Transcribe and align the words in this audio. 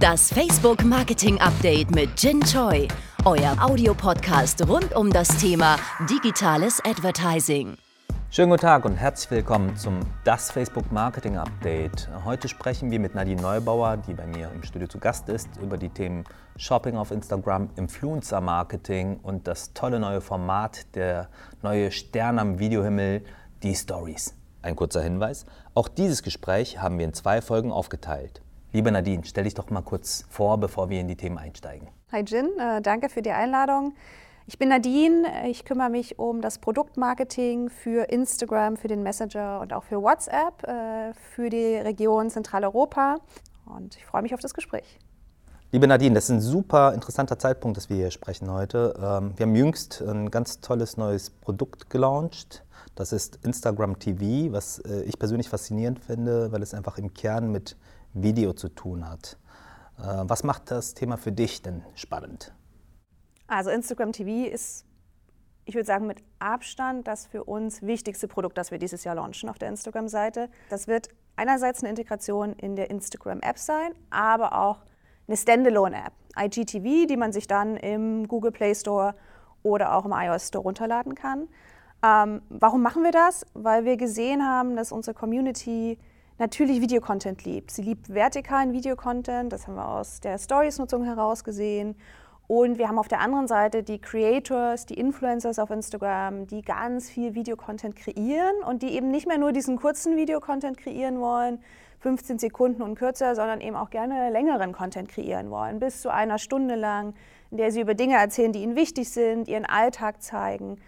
Das 0.00 0.32
Facebook 0.32 0.84
Marketing 0.84 1.40
Update 1.40 1.90
mit 1.90 2.10
Jin 2.22 2.40
Choi, 2.42 2.86
euer 3.24 3.56
Audiopodcast 3.60 4.68
rund 4.68 4.94
um 4.94 5.10
das 5.10 5.26
Thema 5.38 5.76
digitales 6.08 6.78
Advertising. 6.84 7.74
Schönen 8.30 8.50
guten 8.50 8.60
Tag 8.60 8.84
und 8.84 8.94
herzlich 8.94 9.30
willkommen 9.30 9.76
zum 9.76 9.98
Das 10.24 10.52
Facebook 10.52 10.92
Marketing 10.92 11.36
Update. 11.36 12.08
Heute 12.24 12.46
sprechen 12.48 12.92
wir 12.92 13.00
mit 13.00 13.16
Nadine 13.16 13.42
Neubauer, 13.42 13.96
die 13.96 14.14
bei 14.14 14.26
mir 14.26 14.52
im 14.54 14.62
Studio 14.62 14.86
zu 14.86 14.98
Gast 14.98 15.28
ist, 15.30 15.48
über 15.60 15.76
die 15.76 15.88
Themen 15.88 16.22
Shopping 16.56 16.96
auf 16.96 17.10
Instagram, 17.10 17.70
Influencer 17.74 18.40
Marketing 18.40 19.18
und 19.22 19.48
das 19.48 19.72
tolle 19.72 19.98
neue 19.98 20.20
Format, 20.20 20.94
der 20.94 21.28
neue 21.62 21.90
Stern 21.90 22.38
am 22.38 22.60
Videohimmel, 22.60 23.24
die 23.64 23.74
Stories. 23.74 24.36
Ein 24.62 24.76
kurzer 24.76 25.02
Hinweis, 25.02 25.44
auch 25.74 25.88
dieses 25.88 26.22
Gespräch 26.22 26.78
haben 26.78 26.98
wir 26.98 27.06
in 27.06 27.14
zwei 27.14 27.40
Folgen 27.40 27.72
aufgeteilt. 27.72 28.42
Liebe 28.70 28.92
Nadine, 28.92 29.22
stell 29.24 29.44
dich 29.44 29.54
doch 29.54 29.70
mal 29.70 29.80
kurz 29.80 30.26
vor, 30.28 30.58
bevor 30.58 30.90
wir 30.90 31.00
in 31.00 31.08
die 31.08 31.16
Themen 31.16 31.38
einsteigen. 31.38 31.88
Hi 32.12 32.20
Jin, 32.20 32.50
äh, 32.58 32.82
danke 32.82 33.08
für 33.08 33.22
die 33.22 33.30
Einladung. 33.30 33.94
Ich 34.46 34.58
bin 34.58 34.68
Nadine, 34.68 35.48
ich 35.48 35.64
kümmere 35.64 35.88
mich 35.88 36.18
um 36.18 36.42
das 36.42 36.58
Produktmarketing 36.58 37.70
für 37.70 38.10
Instagram, 38.10 38.76
für 38.76 38.88
den 38.88 39.02
Messenger 39.02 39.60
und 39.62 39.72
auch 39.72 39.84
für 39.84 40.02
WhatsApp 40.02 40.64
äh, 40.64 41.14
für 41.14 41.48
die 41.48 41.76
Region 41.76 42.28
Zentraleuropa 42.28 43.20
und 43.64 43.96
ich 43.96 44.04
freue 44.04 44.20
mich 44.20 44.34
auf 44.34 44.40
das 44.40 44.52
Gespräch. 44.52 44.98
Liebe 45.72 45.86
Nadine, 45.86 46.14
das 46.14 46.24
ist 46.24 46.30
ein 46.30 46.40
super 46.40 46.92
interessanter 46.92 47.38
Zeitpunkt, 47.38 47.78
dass 47.78 47.88
wir 47.88 47.96
hier 47.96 48.10
sprechen 48.10 48.50
heute. 48.50 48.92
Ähm, 48.98 49.32
wir 49.36 49.46
haben 49.46 49.54
jüngst 49.54 50.02
ein 50.02 50.30
ganz 50.30 50.60
tolles 50.60 50.98
neues 50.98 51.30
Produkt 51.30 51.88
gelauncht. 51.88 52.64
Das 52.94 53.12
ist 53.12 53.38
Instagram 53.44 53.98
TV, 53.98 54.52
was 54.52 54.80
äh, 54.80 55.04
ich 55.04 55.18
persönlich 55.18 55.48
faszinierend 55.48 56.00
finde, 56.00 56.52
weil 56.52 56.62
es 56.62 56.74
einfach 56.74 56.98
im 56.98 57.14
Kern 57.14 57.50
mit 57.50 57.76
Video 58.14 58.52
zu 58.52 58.68
tun 58.68 59.08
hat. 59.08 59.38
Äh, 59.98 60.02
was 60.02 60.44
macht 60.44 60.70
das 60.70 60.94
Thema 60.94 61.16
für 61.16 61.32
dich 61.32 61.62
denn 61.62 61.82
spannend? 61.94 62.52
Also 63.46 63.70
Instagram 63.70 64.12
TV 64.12 64.50
ist, 64.50 64.84
ich 65.64 65.74
würde 65.74 65.86
sagen, 65.86 66.06
mit 66.06 66.22
Abstand 66.38 67.06
das 67.08 67.26
für 67.26 67.44
uns 67.44 67.82
wichtigste 67.82 68.28
Produkt, 68.28 68.58
das 68.58 68.70
wir 68.70 68.78
dieses 68.78 69.04
Jahr 69.04 69.14
launchen 69.14 69.48
auf 69.48 69.58
der 69.58 69.68
Instagram-Seite. 69.68 70.50
Das 70.68 70.86
wird 70.86 71.08
einerseits 71.36 71.80
eine 71.80 71.90
Integration 71.90 72.52
in 72.52 72.76
der 72.76 72.90
Instagram-App 72.90 73.58
sein, 73.58 73.92
aber 74.10 74.52
auch 74.58 74.84
eine 75.26 75.36
Standalone-App, 75.36 76.12
IGTV, 76.38 77.06
die 77.06 77.16
man 77.16 77.32
sich 77.32 77.46
dann 77.46 77.76
im 77.76 78.28
Google 78.28 78.52
Play 78.52 78.74
Store 78.74 79.14
oder 79.62 79.94
auch 79.94 80.04
im 80.04 80.12
iOS 80.12 80.48
Store 80.48 80.62
runterladen 80.62 81.14
kann. 81.14 81.48
Ähm, 82.02 82.42
warum 82.48 82.82
machen 82.82 83.02
wir 83.02 83.10
das? 83.10 83.44
Weil 83.54 83.84
wir 83.84 83.96
gesehen 83.96 84.46
haben, 84.46 84.76
dass 84.76 84.92
unsere 84.92 85.14
Community 85.14 85.98
natürlich 86.38 86.80
Videocontent 86.80 87.44
liebt. 87.44 87.70
Sie 87.70 87.82
liebt 87.82 88.12
vertikalen 88.12 88.72
Videocontent, 88.72 89.52
das 89.52 89.66
haben 89.66 89.74
wir 89.74 89.88
aus 89.88 90.20
der 90.20 90.38
Stories-Nutzung 90.38 91.04
heraus 91.04 91.44
gesehen. 91.44 91.96
Und 92.46 92.78
wir 92.78 92.88
haben 92.88 92.98
auf 92.98 93.08
der 93.08 93.20
anderen 93.20 93.46
Seite 93.46 93.82
die 93.82 94.00
Creators, 94.00 94.86
die 94.86 94.94
Influencers 94.94 95.58
auf 95.58 95.68
Instagram, 95.68 96.46
die 96.46 96.62
ganz 96.62 97.10
viel 97.10 97.34
Videocontent 97.34 97.94
kreieren 97.94 98.62
und 98.66 98.82
die 98.82 98.94
eben 98.94 99.10
nicht 99.10 99.28
mehr 99.28 99.36
nur 99.36 99.52
diesen 99.52 99.76
kurzen 99.76 100.16
Videocontent 100.16 100.78
kreieren 100.78 101.20
wollen, 101.20 101.58
15 102.00 102.38
Sekunden 102.38 102.80
und 102.80 102.94
kürzer, 102.94 103.34
sondern 103.34 103.60
eben 103.60 103.76
auch 103.76 103.90
gerne 103.90 104.30
längeren 104.30 104.72
Content 104.72 105.10
kreieren 105.10 105.50
wollen, 105.50 105.78
bis 105.78 106.00
zu 106.00 106.10
einer 106.10 106.38
Stunde 106.38 106.74
lang, 106.74 107.12
in 107.50 107.58
der 107.58 107.70
sie 107.70 107.82
über 107.82 107.94
Dinge 107.94 108.16
erzählen, 108.16 108.52
die 108.52 108.62
ihnen 108.62 108.76
wichtig 108.76 109.10
sind, 109.10 109.46
ihren 109.46 109.66
Alltag 109.66 110.22
zeigen. 110.22 110.80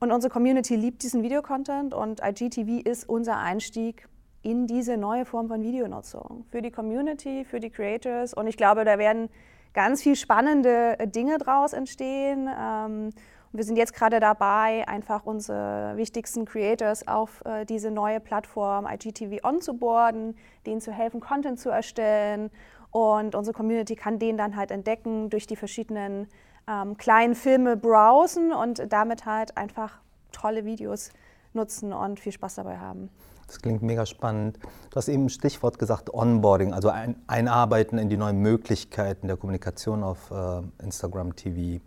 Und 0.00 0.10
unsere 0.10 0.32
Community 0.32 0.74
liebt 0.74 1.02
diesen 1.04 1.22
Videocontent 1.22 1.94
und 1.94 2.20
IGTV 2.24 2.84
ist 2.84 3.08
unser 3.08 3.36
Einstieg 3.36 4.08
in 4.48 4.66
diese 4.66 4.96
neue 4.96 5.26
Form 5.26 5.48
von 5.48 5.62
Videonutzung 5.62 6.46
für 6.50 6.62
die 6.62 6.70
Community, 6.70 7.44
für 7.44 7.60
die 7.60 7.68
Creators. 7.68 8.32
Und 8.32 8.46
ich 8.46 8.56
glaube, 8.56 8.86
da 8.86 8.98
werden 8.98 9.28
ganz 9.74 10.02
viel 10.02 10.16
spannende 10.16 10.96
Dinge 11.14 11.36
draus 11.36 11.74
entstehen. 11.74 12.48
Ähm, 12.58 13.10
wir 13.52 13.64
sind 13.64 13.76
jetzt 13.76 13.92
gerade 13.92 14.20
dabei, 14.20 14.88
einfach 14.88 15.26
unsere 15.26 15.92
wichtigsten 15.96 16.46
Creators 16.46 17.06
auf 17.06 17.44
äh, 17.44 17.66
diese 17.66 17.90
neue 17.90 18.20
Plattform 18.20 18.86
IGTV 18.86 19.44
onzuboarden, 19.44 20.34
denen 20.64 20.80
zu 20.80 20.92
helfen, 20.92 21.20
Content 21.20 21.60
zu 21.60 21.68
erstellen. 21.68 22.50
Und 22.90 23.34
unsere 23.34 23.54
Community 23.54 23.96
kann 23.96 24.18
den 24.18 24.38
dann 24.38 24.56
halt 24.56 24.70
entdecken, 24.70 25.28
durch 25.28 25.46
die 25.46 25.56
verschiedenen 25.56 26.26
ähm, 26.66 26.96
kleinen 26.96 27.34
Filme 27.34 27.76
browsen 27.76 28.50
und 28.52 28.90
damit 28.90 29.26
halt 29.26 29.58
einfach 29.58 30.00
tolle 30.32 30.64
Videos 30.64 31.10
nutzen 31.52 31.92
und 31.92 32.18
viel 32.18 32.32
Spaß 32.32 32.54
dabei 32.54 32.78
haben. 32.78 33.10
Das 33.48 33.60
klingt 33.60 33.82
mega 33.82 34.06
spannend. 34.06 34.58
Du 34.90 34.96
hast 34.96 35.08
eben 35.08 35.24
ein 35.24 35.28
Stichwort 35.30 35.78
gesagt, 35.78 36.12
Onboarding, 36.12 36.72
also 36.72 36.90
ein, 36.90 37.16
Einarbeiten 37.26 37.98
in 37.98 38.08
die 38.08 38.16
neuen 38.16 38.38
Möglichkeiten 38.38 39.26
der 39.26 39.36
Kommunikation 39.36 40.04
auf 40.04 40.30
äh, 40.30 40.60
Instagram 40.84 41.34
TV. 41.34 41.82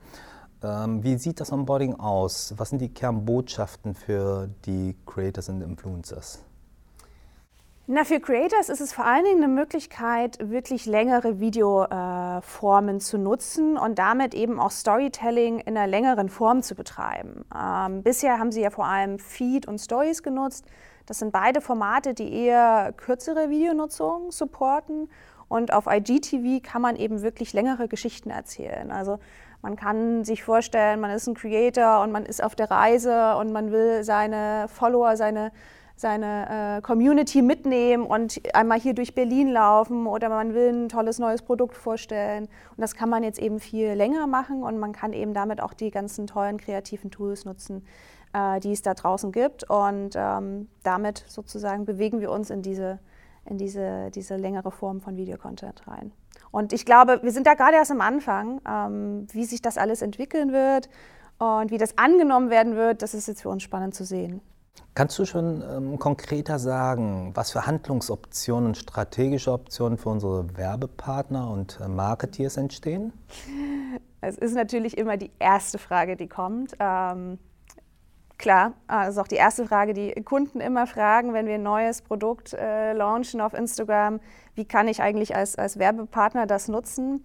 Ähm, 0.63 1.03
wie 1.03 1.17
sieht 1.17 1.39
das 1.39 1.51
Onboarding 1.51 1.95
aus? 1.95 2.55
Was 2.57 2.69
sind 2.69 2.79
die 2.79 2.89
Kernbotschaften 2.89 3.93
für 3.93 4.49
die 4.65 4.95
Creators 5.05 5.49
und 5.49 5.61
Influencers? 5.61 6.43
Na, 7.87 8.05
für 8.05 8.19
Creators 8.19 8.69
ist 8.69 8.79
es 8.79 8.93
vor 8.93 9.05
allen 9.05 9.25
Dingen 9.25 9.43
eine 9.43 9.53
Möglichkeit, 9.53 10.37
wirklich 10.39 10.85
längere 10.85 11.39
Videoformen 11.39 12.95
äh, 12.95 12.99
zu 12.99 13.17
nutzen 13.17 13.77
und 13.77 13.99
damit 13.99 14.33
eben 14.33 14.59
auch 14.59 14.71
Storytelling 14.71 15.59
in 15.59 15.75
einer 15.75 15.87
längeren 15.87 16.29
Form 16.29 16.63
zu 16.63 16.73
betreiben. 16.73 17.43
Ähm, 17.55 18.01
bisher 18.01 18.39
haben 18.39 18.51
sie 18.51 18.61
ja 18.61 18.69
vor 18.69 18.85
allem 18.85 19.19
Feed 19.19 19.67
und 19.67 19.79
Stories 19.79 20.23
genutzt. 20.23 20.65
Das 21.11 21.19
sind 21.19 21.33
beide 21.33 21.59
Formate, 21.59 22.13
die 22.13 22.33
eher 22.33 22.93
kürzere 22.95 23.49
Videonutzung 23.49 24.31
supporten. 24.31 25.09
Und 25.49 25.73
auf 25.73 25.85
IGTV 25.85 26.63
kann 26.63 26.81
man 26.81 26.95
eben 26.95 27.21
wirklich 27.21 27.51
längere 27.51 27.89
Geschichten 27.89 28.29
erzählen. 28.29 28.93
Also 28.93 29.19
man 29.61 29.75
kann 29.75 30.23
sich 30.23 30.41
vorstellen, 30.41 31.01
man 31.01 31.11
ist 31.11 31.27
ein 31.27 31.33
Creator 31.33 32.01
und 32.01 32.13
man 32.13 32.25
ist 32.25 32.41
auf 32.41 32.55
der 32.55 32.71
Reise 32.71 33.35
und 33.35 33.51
man 33.51 33.73
will 33.73 34.05
seine 34.05 34.67
Follower, 34.69 35.17
seine, 35.17 35.51
seine 35.97 36.77
äh, 36.77 36.81
Community 36.81 37.41
mitnehmen 37.41 38.05
und 38.05 38.39
einmal 38.55 38.79
hier 38.79 38.93
durch 38.93 39.13
Berlin 39.13 39.49
laufen 39.49 40.07
oder 40.07 40.29
man 40.29 40.53
will 40.53 40.69
ein 40.69 40.87
tolles 40.87 41.19
neues 41.19 41.41
Produkt 41.41 41.75
vorstellen. 41.75 42.45
Und 42.45 42.79
das 42.79 42.95
kann 42.95 43.09
man 43.09 43.23
jetzt 43.23 43.37
eben 43.37 43.59
viel 43.59 43.89
länger 43.91 44.27
machen 44.27 44.63
und 44.63 44.79
man 44.79 44.93
kann 44.93 45.11
eben 45.11 45.33
damit 45.33 45.59
auch 45.59 45.73
die 45.73 45.91
ganzen 45.91 46.25
tollen 46.25 46.57
kreativen 46.57 47.11
Tools 47.11 47.43
nutzen, 47.43 47.85
äh, 48.33 48.59
die 48.59 48.71
es 48.71 48.81
da 48.81 48.93
draußen 48.93 49.31
gibt. 49.31 49.69
Und 49.69 50.11
ähm, 50.15 50.69
damit 50.83 51.23
sozusagen 51.27 51.85
bewegen 51.85 52.19
wir 52.19 52.31
uns 52.31 52.49
in 52.49 52.61
diese, 52.61 52.99
in 53.45 53.57
diese, 53.57 54.11
diese 54.11 54.35
längere 54.35 54.71
Form 54.71 55.01
von 55.01 55.17
Videocontent 55.17 55.87
rein. 55.87 56.11
Und 56.51 56.73
ich 56.73 56.85
glaube, 56.85 57.19
wir 57.23 57.31
sind 57.31 57.47
da 57.47 57.53
gerade 57.53 57.75
erst 57.75 57.91
am 57.91 58.01
Anfang, 58.01 58.61
ähm, 58.67 59.27
wie 59.31 59.45
sich 59.45 59.61
das 59.61 59.77
alles 59.77 60.01
entwickeln 60.01 60.51
wird 60.51 60.89
und 61.39 61.71
wie 61.71 61.77
das 61.77 61.97
angenommen 61.97 62.49
werden 62.49 62.75
wird, 62.75 63.01
das 63.01 63.13
ist 63.13 63.27
jetzt 63.27 63.41
für 63.41 63.49
uns 63.49 63.63
spannend 63.63 63.95
zu 63.95 64.03
sehen. 64.05 64.41
Kannst 64.93 65.17
du 65.19 65.25
schon 65.25 65.63
ähm, 65.69 65.99
konkreter 65.99 66.59
sagen, 66.59 67.31
was 67.33 67.51
für 67.51 67.65
Handlungsoptionen, 67.65 68.75
strategische 68.75 69.51
Optionen 69.51 69.97
für 69.97 70.09
unsere 70.09 70.57
Werbepartner 70.57 71.49
und 71.49 71.79
äh, 71.81 71.87
Marketeers 71.87 72.57
entstehen? 72.57 73.13
Es 74.19 74.37
ist 74.37 74.53
natürlich 74.53 74.97
immer 74.97 75.17
die 75.17 75.31
erste 75.39 75.77
Frage, 75.77 76.15
die 76.15 76.27
kommt. 76.27 76.73
Ähm, 76.79 77.39
Klar, 78.41 78.73
das 78.87 79.09
ist 79.09 79.17
auch 79.19 79.27
die 79.27 79.35
erste 79.35 79.67
Frage, 79.67 79.93
die 79.93 80.13
Kunden 80.23 80.61
immer 80.61 80.87
fragen, 80.87 81.31
wenn 81.31 81.45
wir 81.45 81.55
ein 81.55 81.63
neues 81.63 82.01
Produkt 82.01 82.53
äh, 82.53 82.91
launchen 82.93 83.39
auf 83.39 83.53
Instagram. 83.53 84.19
Wie 84.55 84.65
kann 84.65 84.87
ich 84.87 84.99
eigentlich 84.99 85.35
als, 85.35 85.55
als 85.57 85.77
Werbepartner 85.77 86.47
das 86.47 86.67
nutzen? 86.67 87.23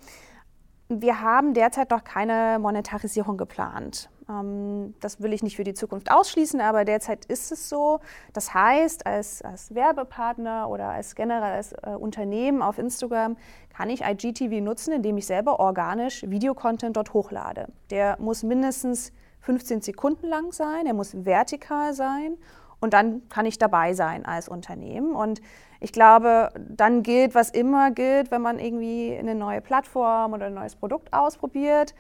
Wir 0.91 1.23
haben 1.23 1.55
derzeit 1.55 1.91
noch 1.91 2.05
keine 2.05 2.59
Monetarisierung 2.59 3.39
geplant. 3.39 4.11
Ähm, 4.29 4.95
das 5.01 5.23
will 5.23 5.33
ich 5.33 5.43
nicht 5.43 5.57
für 5.57 5.65
die 5.65 5.73
Zukunft 5.73 6.11
ausschließen, 6.11 6.61
aber 6.61 6.85
derzeit 6.85 7.25
ist 7.25 7.51
es 7.51 7.71
so. 7.71 8.01
Das 8.35 8.53
heißt, 8.53 9.07
als, 9.07 9.41
als 9.41 9.75
Werbepartner 9.75 10.69
oder 10.69 10.91
als 10.91 11.15
generell 11.15 11.55
als 11.55 11.73
äh, 11.73 11.97
Unternehmen 11.99 12.61
auf 12.61 12.77
Instagram 12.77 13.39
kann 13.75 13.89
ich 13.89 14.03
IGTV 14.03 14.63
nutzen, 14.63 14.93
indem 14.93 15.17
ich 15.17 15.25
selber 15.25 15.61
organisch 15.61 16.25
Videocontent 16.29 16.95
dort 16.95 17.15
hochlade. 17.15 17.69
Der 17.89 18.19
muss 18.21 18.43
mindestens 18.43 19.13
15 19.47 19.81
Sekunden 19.81 20.27
lang 20.27 20.53
sein, 20.53 20.87
er 20.87 20.95
muss 20.95 21.25
vertikal 21.25 21.95
sein 21.95 22.37
und 22.81 22.93
dann 22.93 23.29
kann 23.29 23.47
ich 23.47 23.59
dabei 23.59 23.95
sein 23.95 24.27
als 24.27 24.49
Unternehmen. 24.49 25.15
Und 25.15 25.41
ich 25.81 25.93
glaube, 25.93 26.51
dann 26.69 27.05
gilt, 27.05 27.35
was 27.35 27.51
immer 27.51 27.93
gilt, 27.93 28.31
wenn 28.33 28.43
man 28.43 28.59
irgendwie 28.59 29.17
eine 29.17 29.37
neue 29.37 29.61
Plattform 29.61 30.33
oder 30.33 30.47
ein 30.47 30.55
neues 30.55 30.75
Produkt 30.75 31.13
ausprobiert. 31.13 31.95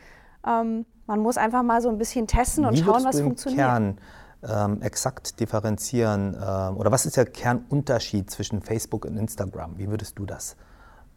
Ähm, 0.44 0.87
man 1.06 1.20
muss 1.20 1.38
einfach 1.38 1.62
mal 1.62 1.81
so 1.81 1.88
ein 1.88 1.98
bisschen 1.98 2.26
testen 2.26 2.66
und 2.66 2.75
Wie 2.75 2.82
schauen, 2.82 3.04
was 3.04 3.20
funktioniert. 3.20 3.60
Kern 3.60 3.98
ähm, 4.43 4.82
exakt 4.82 5.38
differenzieren 5.38 6.34
ähm, 6.34 6.76
oder 6.76 6.90
was 6.90 7.06
ist 7.06 7.16
der 7.16 7.26
Kernunterschied 7.26 8.28
zwischen 8.28 8.60
Facebook 8.60 9.04
und 9.04 9.16
Instagram? 9.16 9.78
Wie 9.78 9.88
würdest 9.88 10.19
du 10.19 10.26
das 10.26 10.56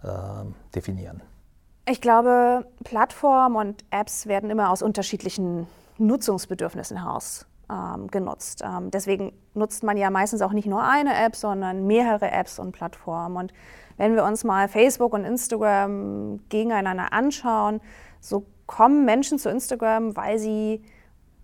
ähm, 0.03 0.53
definieren? 0.75 1.21
Ich 1.87 2.01
glaube, 2.01 2.67
Plattformen 2.83 3.55
und 3.55 3.83
Apps 3.89 4.27
werden 4.27 4.51
immer 4.51 4.69
aus 4.69 4.83
unterschiedlichen 4.83 5.65
Nutzungsbedürfnissen 5.99 7.03
heraus 7.03 7.45
ähm, 7.69 8.07
genutzt. 8.07 8.63
Ähm, 8.65 8.91
deswegen 8.91 9.33
nutzt 9.53 9.83
man 9.83 9.97
ja 9.97 10.09
meistens 10.09 10.41
auch 10.41 10.53
nicht 10.53 10.67
nur 10.67 10.83
eine 10.83 11.15
App, 11.15 11.35
sondern 11.35 11.85
mehrere 11.85 12.31
Apps 12.31 12.59
und 12.59 12.71
Plattformen. 12.71 13.37
Und 13.37 13.53
wenn 13.97 14.15
wir 14.15 14.23
uns 14.23 14.43
mal 14.43 14.67
Facebook 14.67 15.13
und 15.13 15.25
Instagram 15.25 16.39
gegeneinander 16.49 17.13
anschauen, 17.13 17.81
so 18.19 18.45
kommen 18.65 19.05
Menschen 19.05 19.39
zu 19.39 19.49
Instagram, 19.49 20.15
weil 20.15 20.39
sie 20.39 20.81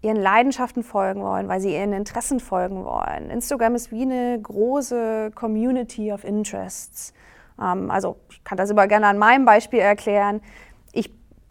ihren 0.02 0.18
Leidenschaften 0.18 0.84
folgen 0.84 1.22
wollen, 1.22 1.48
weil 1.48 1.60
sie 1.60 1.74
ihren 1.74 1.94
Interessen 1.94 2.40
folgen 2.40 2.86
wollen. 2.86 3.30
Instagram 3.32 3.76
ist 3.76 3.92
wie 3.92 4.04
eine 4.04 4.40
große 4.40 5.32
Community 5.34 6.14
of 6.14 6.24
Interests. 6.24 7.14
Ähm, 7.60 7.90
also 7.90 8.18
ich 8.30 8.44
kann 8.44 8.58
das 8.58 8.70
immer 8.70 8.88
gerne 8.88 9.08
an 9.08 9.18
meinem 9.18 9.46
Beispiel 9.46 9.80
erklären. 9.80 10.42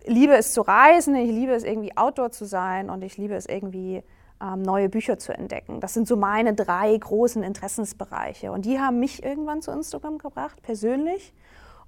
Liebe 0.06 0.34
es 0.36 0.52
zu 0.52 0.62
reisen, 0.62 1.14
ich 1.14 1.30
liebe 1.30 1.52
es 1.52 1.64
irgendwie 1.64 1.96
outdoor 1.96 2.30
zu 2.30 2.44
sein 2.44 2.90
und 2.90 3.02
ich 3.02 3.16
liebe 3.16 3.34
es 3.34 3.46
irgendwie 3.46 4.02
ähm, 4.42 4.62
neue 4.62 4.88
Bücher 4.88 5.18
zu 5.18 5.32
entdecken. 5.32 5.80
Das 5.80 5.94
sind 5.94 6.06
so 6.06 6.16
meine 6.16 6.54
drei 6.54 6.96
großen 6.96 7.42
Interessensbereiche 7.42 8.52
und 8.52 8.64
die 8.64 8.78
haben 8.78 9.00
mich 9.00 9.22
irgendwann 9.22 9.62
zu 9.62 9.70
Instagram 9.70 10.18
gebracht, 10.18 10.62
persönlich. 10.62 11.32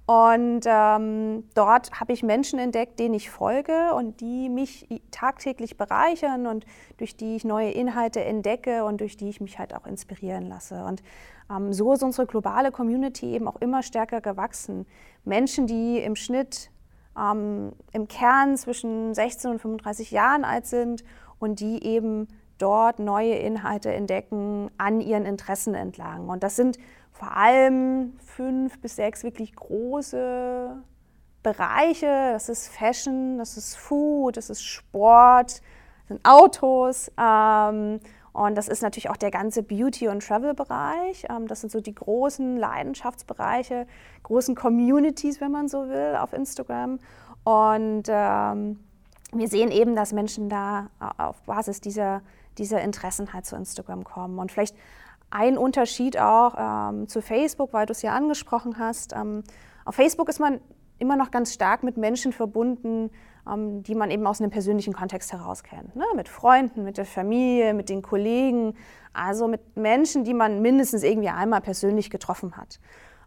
Und 0.07 0.61
ähm, 0.65 1.43
dort 1.53 1.99
habe 1.99 2.13
ich 2.13 2.23
Menschen 2.23 2.59
entdeckt, 2.59 2.97
denen 2.97 3.13
ich 3.13 3.29
folge 3.29 3.93
und 3.93 4.21
die 4.21 4.47
mich 4.47 4.87
tagtäglich 5.11 5.75
bereichern 5.75 6.47
und 6.47 6.65
durch 6.95 7.17
die 7.17 7.35
ich 7.35 7.43
neue 7.43 7.71
Inhalte 7.71 8.23
entdecke 8.23 8.85
und 8.85 9.01
durch 9.01 9.17
die 9.17 9.27
ich 9.27 9.41
mich 9.41 9.59
halt 9.59 9.75
auch 9.75 9.85
inspirieren 9.85 10.47
lasse. 10.47 10.85
Und 10.85 11.03
ähm, 11.51 11.73
so 11.73 11.91
ist 11.91 12.03
unsere 12.03 12.25
globale 12.25 12.71
Community 12.71 13.33
eben 13.33 13.49
auch 13.49 13.57
immer 13.57 13.83
stärker 13.83 14.21
gewachsen. 14.21 14.85
Menschen, 15.25 15.67
die 15.67 15.99
im 15.99 16.15
Schnitt 16.15 16.71
ähm, 17.17 17.73
im 17.93 18.07
Kern 18.07 18.57
zwischen 18.57 19.13
16 19.13 19.51
und 19.51 19.59
35 19.59 20.11
Jahren 20.11 20.43
alt 20.43 20.65
sind 20.65 21.03
und 21.39 21.59
die 21.59 21.83
eben 21.83 22.27
dort 22.57 22.99
neue 22.99 23.35
Inhalte 23.35 23.91
entdecken 23.93 24.71
an 24.77 25.01
ihren 25.01 25.25
Interessen 25.25 25.75
entlang. 25.75 26.29
Und 26.29 26.43
das 26.43 26.55
sind 26.55 26.77
vor 27.11 27.35
allem 27.35 28.13
fünf 28.19 28.79
bis 28.79 28.95
sechs 28.95 29.23
wirklich 29.23 29.55
große 29.55 30.75
Bereiche. 31.43 32.31
Das 32.33 32.49
ist 32.49 32.67
Fashion, 32.67 33.37
das 33.37 33.57
ist 33.57 33.75
Food, 33.75 34.37
das 34.37 34.49
ist 34.49 34.63
Sport, 34.63 35.61
das 35.61 36.07
sind 36.07 36.25
Autos. 36.25 37.11
Ähm, 37.19 37.99
und 38.37 38.53
das 38.55 38.67
ist 38.67 38.83
natürlich 38.83 39.09
auch 39.09 39.17
der 39.17 39.31
ganze 39.31 39.63
Beauty- 39.63 40.09
und 40.09 40.23
Travel-Bereich. 40.23 41.25
Ähm, 41.27 41.47
das 41.47 41.61
sind 41.61 41.71
so 41.71 41.81
die 41.81 41.95
großen 41.95 42.55
Leidenschaftsbereiche, 42.55 43.87
großen 44.21 44.53
Communities, 44.53 45.41
wenn 45.41 45.51
man 45.51 45.67
so 45.67 45.89
will, 45.89 46.15
auf 46.15 46.33
Instagram. 46.33 46.99
Und 47.43 48.03
ähm, 48.07 48.79
wir 49.33 49.47
sehen 49.47 49.71
eben, 49.71 49.95
dass 49.95 50.13
Menschen 50.13 50.49
da 50.49 50.91
auf 51.17 51.41
Basis 51.47 51.81
dieser, 51.81 52.21
dieser 52.59 52.81
Interessen 52.81 53.33
halt 53.33 53.47
zu 53.47 53.55
Instagram 53.55 54.03
kommen. 54.03 54.37
Und 54.37 54.51
vielleicht 54.51 54.75
ein 55.31 55.57
Unterschied 55.57 56.19
auch 56.19 56.53
ähm, 56.91 57.07
zu 57.07 57.23
Facebook, 57.23 57.73
weil 57.73 57.87
du 57.87 57.93
es 57.93 58.03
ja 58.03 58.13
angesprochen 58.13 58.77
hast. 58.77 59.13
Ähm, 59.13 59.43
auf 59.83 59.95
Facebook 59.95 60.29
ist 60.29 60.39
man 60.39 60.61
immer 60.99 61.15
noch 61.15 61.31
ganz 61.31 61.55
stark 61.55 61.81
mit 61.81 61.97
Menschen 61.97 62.31
verbunden, 62.33 63.09
die 63.83 63.95
man 63.95 64.11
eben 64.11 64.25
aus 64.27 64.41
einem 64.41 64.51
persönlichen 64.51 64.93
Kontext 64.93 65.31
heraus 65.31 65.63
kennt. 65.63 65.95
Ne? 65.95 66.05
Mit 66.15 66.29
Freunden, 66.29 66.83
mit 66.83 66.97
der 66.97 67.05
Familie, 67.05 67.73
mit 67.73 67.89
den 67.89 68.01
Kollegen, 68.01 68.73
also 69.13 69.47
mit 69.47 69.77
Menschen, 69.77 70.23
die 70.23 70.33
man 70.33 70.61
mindestens 70.61 71.03
irgendwie 71.03 71.29
einmal 71.29 71.61
persönlich 71.61 72.09
getroffen 72.09 72.57
hat. 72.57 72.79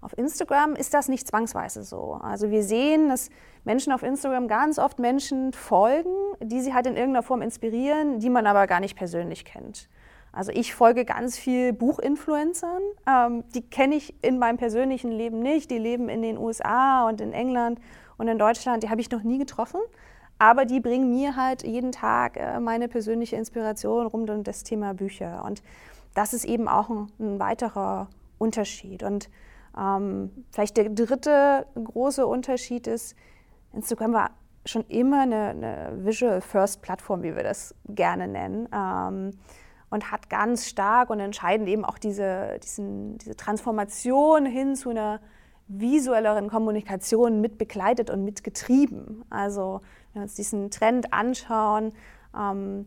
Auf 0.02 0.16
Instagram 0.16 0.74
ist 0.74 0.94
das 0.94 1.08
nicht 1.08 1.26
zwangsweise 1.26 1.82
so. 1.82 2.18
Also 2.22 2.50
wir 2.50 2.62
sehen, 2.62 3.08
dass 3.10 3.28
Menschen 3.64 3.92
auf 3.92 4.02
Instagram 4.02 4.48
ganz 4.48 4.78
oft 4.78 4.98
Menschen 4.98 5.52
folgen, 5.52 6.14
die 6.42 6.60
sie 6.60 6.72
halt 6.72 6.86
in 6.86 6.96
irgendeiner 6.96 7.22
Form 7.22 7.42
inspirieren, 7.42 8.18
die 8.18 8.30
man 8.30 8.46
aber 8.46 8.66
gar 8.66 8.80
nicht 8.80 8.96
persönlich 8.96 9.44
kennt. 9.44 9.88
Also 10.32 10.52
ich 10.52 10.74
folge 10.74 11.04
ganz 11.04 11.38
viel 11.38 11.72
Buchinfluencern. 11.72 12.82
Ähm, 13.06 13.44
die 13.54 13.62
kenne 13.62 13.96
ich 13.96 14.14
in 14.22 14.38
meinem 14.38 14.58
persönlichen 14.58 15.10
Leben 15.10 15.40
nicht. 15.40 15.70
Die 15.70 15.78
leben 15.78 16.08
in 16.08 16.22
den 16.22 16.38
USA 16.38 17.08
und 17.08 17.20
in 17.20 17.32
England 17.32 17.80
und 18.16 18.28
in 18.28 18.38
Deutschland. 18.38 18.82
Die 18.82 18.90
habe 18.90 19.00
ich 19.00 19.10
noch 19.10 19.22
nie 19.22 19.38
getroffen. 19.38 19.80
Aber 20.38 20.64
die 20.64 20.80
bringen 20.80 21.10
mir 21.10 21.36
halt 21.36 21.64
jeden 21.64 21.92
Tag 21.92 22.36
äh, 22.36 22.60
meine 22.60 22.88
persönliche 22.88 23.36
Inspiration 23.36 24.06
rund 24.06 24.30
um 24.30 24.44
das 24.44 24.62
Thema 24.62 24.94
Bücher. 24.94 25.44
Und 25.44 25.62
das 26.14 26.32
ist 26.32 26.44
eben 26.44 26.68
auch 26.68 26.88
ein, 26.88 27.12
ein 27.18 27.38
weiterer 27.38 28.08
Unterschied. 28.38 29.02
Und 29.02 29.28
ähm, 29.78 30.30
vielleicht 30.50 30.76
der 30.76 30.90
dritte 30.90 31.66
große 31.74 32.26
Unterschied 32.26 32.86
ist, 32.86 33.16
Instagram 33.72 34.12
war 34.12 34.30
schon 34.64 34.84
immer 34.88 35.22
eine, 35.22 35.48
eine 35.48 35.92
Visual 36.04 36.40
First 36.40 36.82
Plattform, 36.82 37.22
wie 37.22 37.34
wir 37.34 37.42
das 37.42 37.74
gerne 37.88 38.28
nennen. 38.28 38.68
Ähm, 38.74 39.32
und 39.90 40.10
hat 40.10 40.30
ganz 40.30 40.66
stark 40.68 41.10
und 41.10 41.20
entscheidend 41.20 41.68
eben 41.68 41.84
auch 41.84 41.98
diese, 41.98 42.58
diesen, 42.62 43.18
diese 43.18 43.36
Transformation 43.36 44.46
hin 44.46 44.76
zu 44.76 44.90
einer 44.90 45.20
visuelleren 45.66 46.48
Kommunikation 46.48 47.40
mit 47.40 47.58
begleitet 47.58 48.10
und 48.10 48.24
mitgetrieben. 48.24 49.24
Also 49.30 49.80
wenn 50.12 50.20
wir 50.20 50.22
uns 50.22 50.34
diesen 50.34 50.70
Trend 50.70 51.12
anschauen, 51.12 51.92
ähm, 52.36 52.86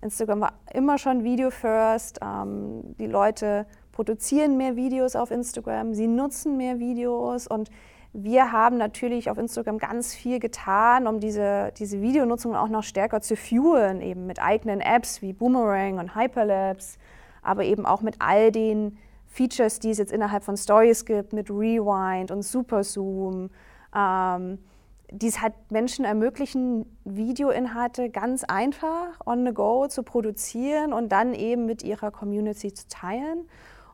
Instagram 0.00 0.40
war 0.40 0.52
immer 0.72 0.98
schon 0.98 1.24
Video 1.24 1.50
First, 1.50 2.20
ähm, 2.22 2.94
die 2.98 3.06
Leute 3.06 3.66
produzieren 3.92 4.56
mehr 4.56 4.76
Videos 4.76 5.14
auf 5.16 5.30
Instagram, 5.30 5.94
sie 5.94 6.06
nutzen 6.06 6.56
mehr 6.56 6.78
Videos 6.78 7.46
und 7.46 7.70
wir 8.12 8.50
haben 8.50 8.76
natürlich 8.76 9.30
auf 9.30 9.38
Instagram 9.38 9.78
ganz 9.78 10.14
viel 10.14 10.40
getan, 10.40 11.06
um 11.06 11.20
diese, 11.20 11.72
diese 11.78 12.00
Videonutzung 12.02 12.56
auch 12.56 12.68
noch 12.68 12.82
stärker 12.82 13.20
zu 13.20 13.36
fuelen, 13.36 14.00
eben 14.00 14.26
mit 14.26 14.42
eigenen 14.42 14.80
Apps 14.80 15.22
wie 15.22 15.32
Boomerang 15.32 15.98
und 15.98 16.16
Hyperlapse, 16.16 16.98
aber 17.42 17.64
eben 17.64 17.86
auch 17.86 18.00
mit 18.00 18.16
all 18.18 18.50
den 18.50 18.98
Features, 19.26 19.78
die 19.78 19.90
es 19.90 19.98
jetzt 19.98 20.12
innerhalb 20.12 20.42
von 20.42 20.56
Stories 20.56 21.04
gibt, 21.04 21.32
mit 21.32 21.50
Rewind 21.50 22.32
und 22.32 22.42
Superzoom, 22.42 23.50
ähm, 23.94 24.58
die 25.12 25.28
es 25.28 25.40
halt 25.40 25.54
Menschen 25.70 26.04
ermöglichen, 26.04 26.86
Videoinhalte 27.04 28.10
ganz 28.10 28.42
einfach 28.42 29.20
on 29.24 29.46
the 29.46 29.52
go 29.52 29.86
zu 29.86 30.02
produzieren 30.02 30.92
und 30.92 31.10
dann 31.10 31.32
eben 31.32 31.64
mit 31.64 31.84
ihrer 31.84 32.10
Community 32.10 32.74
zu 32.74 32.88
teilen. 32.88 33.48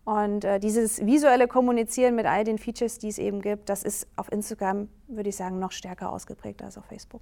Und 0.07 0.45
äh, 0.45 0.61
dieses 0.61 1.05
visuelle 1.05 1.49
Kommunizieren 1.49 2.15
mit 2.15 2.27
all 2.27 2.45
den 2.45 2.59
Features, 2.59 2.99
die 2.99 3.09
es 3.09 3.19
eben 3.19 3.43
gibt, 3.43 3.69
das 3.69 3.83
ist 3.83 4.07
auf 4.15 4.31
Instagram, 4.31 4.89
würde 5.09 5.31
ich 5.31 5.37
sagen, 5.37 5.59
noch 5.59 5.73
stärker 5.73 6.13
ausgeprägt 6.13 6.63
als 6.63 6.79
auf 6.79 6.85
Facebook. 6.85 7.21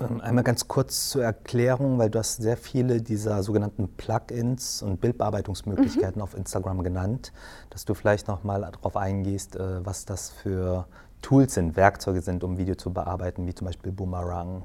Ähm, 0.00 0.20
einmal 0.20 0.42
ganz 0.42 0.66
kurz 0.66 1.10
zur 1.10 1.22
Erklärung, 1.22 2.00
weil 2.00 2.10
du 2.10 2.18
hast 2.18 2.38
sehr 2.38 2.56
viele 2.56 3.00
dieser 3.00 3.44
sogenannten 3.44 3.86
Plugins 3.96 4.82
und 4.82 5.00
Bildbearbeitungsmöglichkeiten 5.00 6.18
mhm. 6.18 6.24
auf 6.24 6.36
Instagram 6.36 6.82
genannt, 6.82 7.32
dass 7.70 7.84
du 7.84 7.94
vielleicht 7.94 8.26
noch 8.26 8.42
mal 8.42 8.62
darauf 8.62 8.96
eingehst, 8.96 9.54
äh, 9.54 9.86
was 9.86 10.06
das 10.06 10.30
für 10.30 10.88
Tools 11.22 11.54
sind, 11.54 11.76
Werkzeuge 11.76 12.20
sind, 12.20 12.42
um 12.42 12.58
Video 12.58 12.74
zu 12.74 12.92
bearbeiten, 12.92 13.46
wie 13.46 13.54
zum 13.54 13.66
Beispiel 13.66 13.92
Boomerang. 13.92 14.64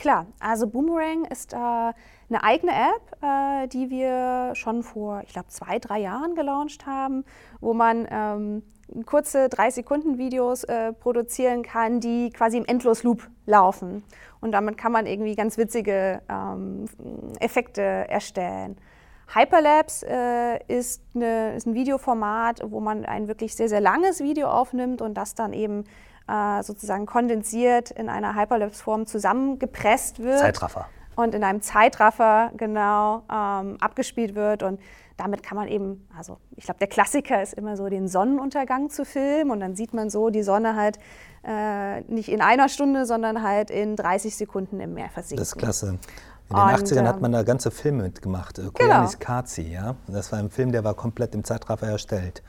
Klar, 0.00 0.26
also 0.40 0.66
Boomerang 0.66 1.26
ist 1.26 1.52
äh, 1.52 1.56
eine 1.56 2.42
eigene 2.42 2.72
App, 2.72 3.22
äh, 3.22 3.68
die 3.68 3.90
wir 3.90 4.54
schon 4.54 4.82
vor, 4.82 5.20
ich 5.26 5.34
glaube, 5.34 5.48
zwei, 5.48 5.78
drei 5.78 5.98
Jahren 5.98 6.34
gelauncht 6.34 6.86
haben, 6.86 7.22
wo 7.60 7.74
man 7.74 8.08
ähm, 8.10 8.62
kurze 9.04 9.48
3-Sekunden-Videos 9.48 10.64
äh, 10.64 10.94
produzieren 10.94 11.62
kann, 11.62 12.00
die 12.00 12.30
quasi 12.30 12.56
im 12.56 12.64
Endlosloop 12.64 13.28
laufen. 13.44 14.02
Und 14.40 14.52
damit 14.52 14.78
kann 14.78 14.90
man 14.90 15.04
irgendwie 15.04 15.34
ganz 15.34 15.58
witzige 15.58 16.22
ähm, 16.30 16.86
Effekte 17.38 17.82
erstellen. 17.82 18.78
Hyperlapse 19.34 20.06
äh, 20.08 20.78
ist, 20.78 21.02
eine, 21.14 21.56
ist, 21.56 21.66
ein 21.66 21.74
Videoformat, 21.74 22.62
wo 22.64 22.80
man 22.80 23.04
ein 23.04 23.28
wirklich 23.28 23.54
sehr, 23.54 23.68
sehr 23.68 23.82
langes 23.82 24.20
Video 24.20 24.48
aufnimmt 24.48 25.02
und 25.02 25.12
das 25.12 25.34
dann 25.34 25.52
eben 25.52 25.84
äh, 26.30 26.62
sozusagen 26.62 27.06
kondensiert 27.06 27.90
in 27.90 28.08
einer 28.08 28.34
Hyperlapse-Form 28.34 29.06
zusammengepresst 29.06 30.20
wird. 30.20 30.38
Zeitraffer. 30.38 30.86
Und 31.16 31.34
in 31.34 31.42
einem 31.42 31.60
Zeitraffer 31.60 32.52
genau 32.56 33.24
ähm, 33.30 33.76
abgespielt 33.80 34.34
wird. 34.34 34.62
Und 34.62 34.80
damit 35.16 35.42
kann 35.42 35.56
man 35.56 35.68
eben, 35.68 36.08
also 36.16 36.38
ich 36.56 36.64
glaube, 36.64 36.78
der 36.78 36.86
Klassiker 36.86 37.42
ist 37.42 37.54
immer 37.54 37.76
so, 37.76 37.88
den 37.88 38.08
Sonnenuntergang 38.08 38.90
zu 38.90 39.04
filmen. 39.04 39.50
Und 39.50 39.60
dann 39.60 39.74
sieht 39.74 39.92
man 39.92 40.08
so 40.08 40.30
die 40.30 40.42
Sonne 40.42 40.76
halt 40.76 40.98
äh, 41.42 42.00
nicht 42.02 42.28
in 42.28 42.40
einer 42.40 42.68
Stunde, 42.68 43.06
sondern 43.06 43.42
halt 43.42 43.70
in 43.70 43.96
30 43.96 44.36
Sekunden 44.36 44.80
im 44.80 44.94
Meer 44.94 45.10
versinken. 45.10 45.42
Das 45.42 45.48
ist 45.48 45.58
klasse. 45.58 45.98
In 46.48 46.56
den 46.56 46.62
und, 46.62 46.70
80ern 46.70 47.06
hat 47.06 47.20
man 47.20 47.32
da 47.32 47.42
ganze 47.42 47.70
Filme 47.70 48.04
mitgemacht. 48.04 48.58
Äh, 48.58 48.70
Koyanis 48.72 49.18
genau. 49.18 49.24
Kazi, 49.24 49.62
ja. 49.62 49.96
Das 50.06 50.32
war 50.32 50.38
ein 50.38 50.50
Film, 50.50 50.72
der 50.72 50.84
war 50.84 50.94
komplett 50.94 51.34
im 51.34 51.44
Zeitraffer 51.44 51.88
erstellt. 51.88 52.42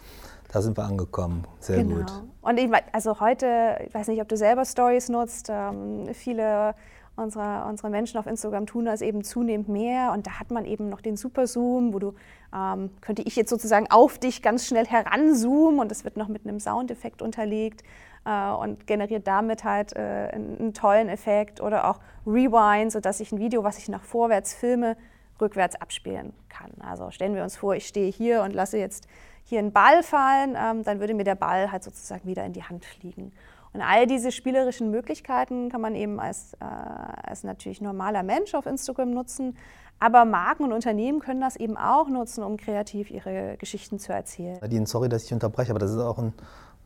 Da 0.51 0.61
sind 0.61 0.77
wir 0.77 0.83
angekommen. 0.83 1.47
Sehr 1.59 1.83
genau. 1.83 1.97
gut. 1.97 2.11
Und 2.41 2.59
ich, 2.59 2.69
also 2.91 3.19
heute, 3.19 3.77
ich 3.87 3.93
weiß 3.93 4.09
nicht, 4.09 4.21
ob 4.21 4.27
du 4.27 4.35
selber 4.35 4.65
Stories 4.65 5.07
nutzt, 5.07 5.47
ähm, 5.49 6.09
viele 6.13 6.75
unserer, 7.15 7.67
unserer 7.67 7.89
Menschen 7.89 8.17
auf 8.17 8.27
Instagram 8.27 8.65
tun 8.65 8.85
das 8.85 9.01
eben 9.01 9.23
zunehmend 9.23 9.69
mehr. 9.69 10.11
Und 10.11 10.27
da 10.27 10.39
hat 10.39 10.51
man 10.51 10.65
eben 10.65 10.89
noch 10.89 11.01
den 11.01 11.15
Superzoom, 11.15 11.93
wo 11.93 11.99
du, 11.99 12.13
ähm, 12.53 12.89
könnte 12.99 13.21
ich 13.21 13.35
jetzt 13.35 13.49
sozusagen 13.49 13.87
auf 13.89 14.17
dich 14.17 14.41
ganz 14.41 14.67
schnell 14.67 14.85
heranzoomen 14.85 15.79
und 15.79 15.89
das 15.89 16.03
wird 16.03 16.17
noch 16.17 16.27
mit 16.27 16.45
einem 16.45 16.59
Soundeffekt 16.59 17.21
unterlegt 17.21 17.83
äh, 18.25 18.51
und 18.51 18.87
generiert 18.87 19.27
damit 19.27 19.63
halt 19.63 19.95
äh, 19.95 20.29
einen, 20.33 20.57
einen, 20.59 20.73
tollen 20.73 21.07
Effekt. 21.07 21.61
Oder 21.61 21.89
auch 21.89 21.99
Rewind, 22.25 22.91
sodass 22.91 23.19
ich 23.19 23.31
ein 23.31 23.39
Video, 23.39 23.63
was 23.63 23.77
ich 23.77 23.87
nach 23.87 24.03
vorwärts 24.03 24.53
filme, 24.53 24.97
rückwärts 25.39 25.79
abspielen 25.79 26.33
kann. 26.49 26.71
Also 26.81 27.09
stellen 27.11 27.35
wir 27.35 27.43
uns 27.43 27.57
vor, 27.57 27.75
ich 27.75 27.87
stehe 27.87 28.11
hier 28.11 28.43
und 28.43 28.53
lasse 28.53 28.77
jetzt 28.77 29.07
hier 29.43 29.59
ein 29.59 29.71
Ball 29.71 30.03
fallen, 30.03 30.55
ähm, 30.57 30.83
dann 30.83 30.99
würde 30.99 31.13
mir 31.13 31.23
der 31.23 31.35
Ball 31.35 31.71
halt 31.71 31.83
sozusagen 31.83 32.27
wieder 32.27 32.45
in 32.45 32.53
die 32.53 32.63
Hand 32.63 32.85
fliegen. 32.85 33.31
Und 33.73 33.81
all 33.81 34.05
diese 34.05 34.31
spielerischen 34.31 34.91
Möglichkeiten 34.91 35.69
kann 35.69 35.81
man 35.81 35.95
eben 35.95 36.19
als, 36.19 36.53
äh, 36.55 36.65
als 36.65 37.43
natürlich 37.43 37.81
normaler 37.81 38.23
Mensch 38.23 38.53
auf 38.53 38.65
Instagram 38.65 39.11
nutzen. 39.11 39.57
Aber 39.99 40.25
Marken 40.25 40.63
und 40.63 40.73
Unternehmen 40.73 41.19
können 41.19 41.41
das 41.41 41.55
eben 41.55 41.77
auch 41.77 42.09
nutzen, 42.09 42.43
um 42.43 42.57
kreativ 42.57 43.11
ihre 43.11 43.55
Geschichten 43.57 43.99
zu 43.99 44.11
erzählen. 44.11 44.57
Nadine, 44.59 44.87
sorry, 44.87 45.09
dass 45.09 45.23
ich 45.23 45.33
unterbreche, 45.33 45.71
aber 45.71 45.79
das 45.79 45.91
ist 45.91 45.99
auch 45.99 46.17
ein 46.17 46.33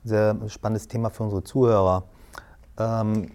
sehr 0.03 0.37
spannendes 0.47 0.87
Thema 0.87 1.09
für 1.09 1.23
unsere 1.23 1.43
Zuhörer. 1.43 2.03
Ähm, 2.77 3.31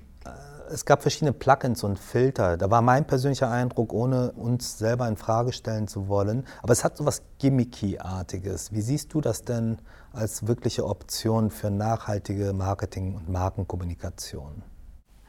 es 0.71 0.85
gab 0.85 1.03
verschiedene 1.03 1.33
Plugins 1.33 1.85
und 1.85 1.99
Filter. 1.99 2.57
Da 2.57 2.71
war 2.71 2.83
mein 2.83 3.07
persönlicher 3.07 3.51
Eindruck, 3.51 3.93
ohne 3.93 4.33
uns 4.33 4.79
selber 4.79 5.09
in 5.09 5.17
Frage 5.17 5.53
stellen 5.53 5.89
zu 5.89 6.09
wollen. 6.09 6.47
Aber 6.63 6.73
es 6.73 6.85
hat 6.85 6.97
so 6.97 7.07
was 7.07 7.23
Gimmicky-artiges. 7.39 8.73
Wie 8.73 8.81
siehst 8.81 9.13
du 9.13 9.21
das 9.21 9.45
denn 9.45 9.79
als 10.13 10.47
wirkliche 10.47 10.87
Option 10.87 11.51
für 11.51 11.71
nachhaltige 11.71 12.53
Marketing- 12.53 13.15
und 13.17 13.29
Markenkommunikation? 13.29 14.63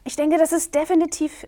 Ich 0.04 0.16
denke, 0.16 0.38
das 0.38 0.52
ist 0.52 0.74
definitiv 0.74 1.48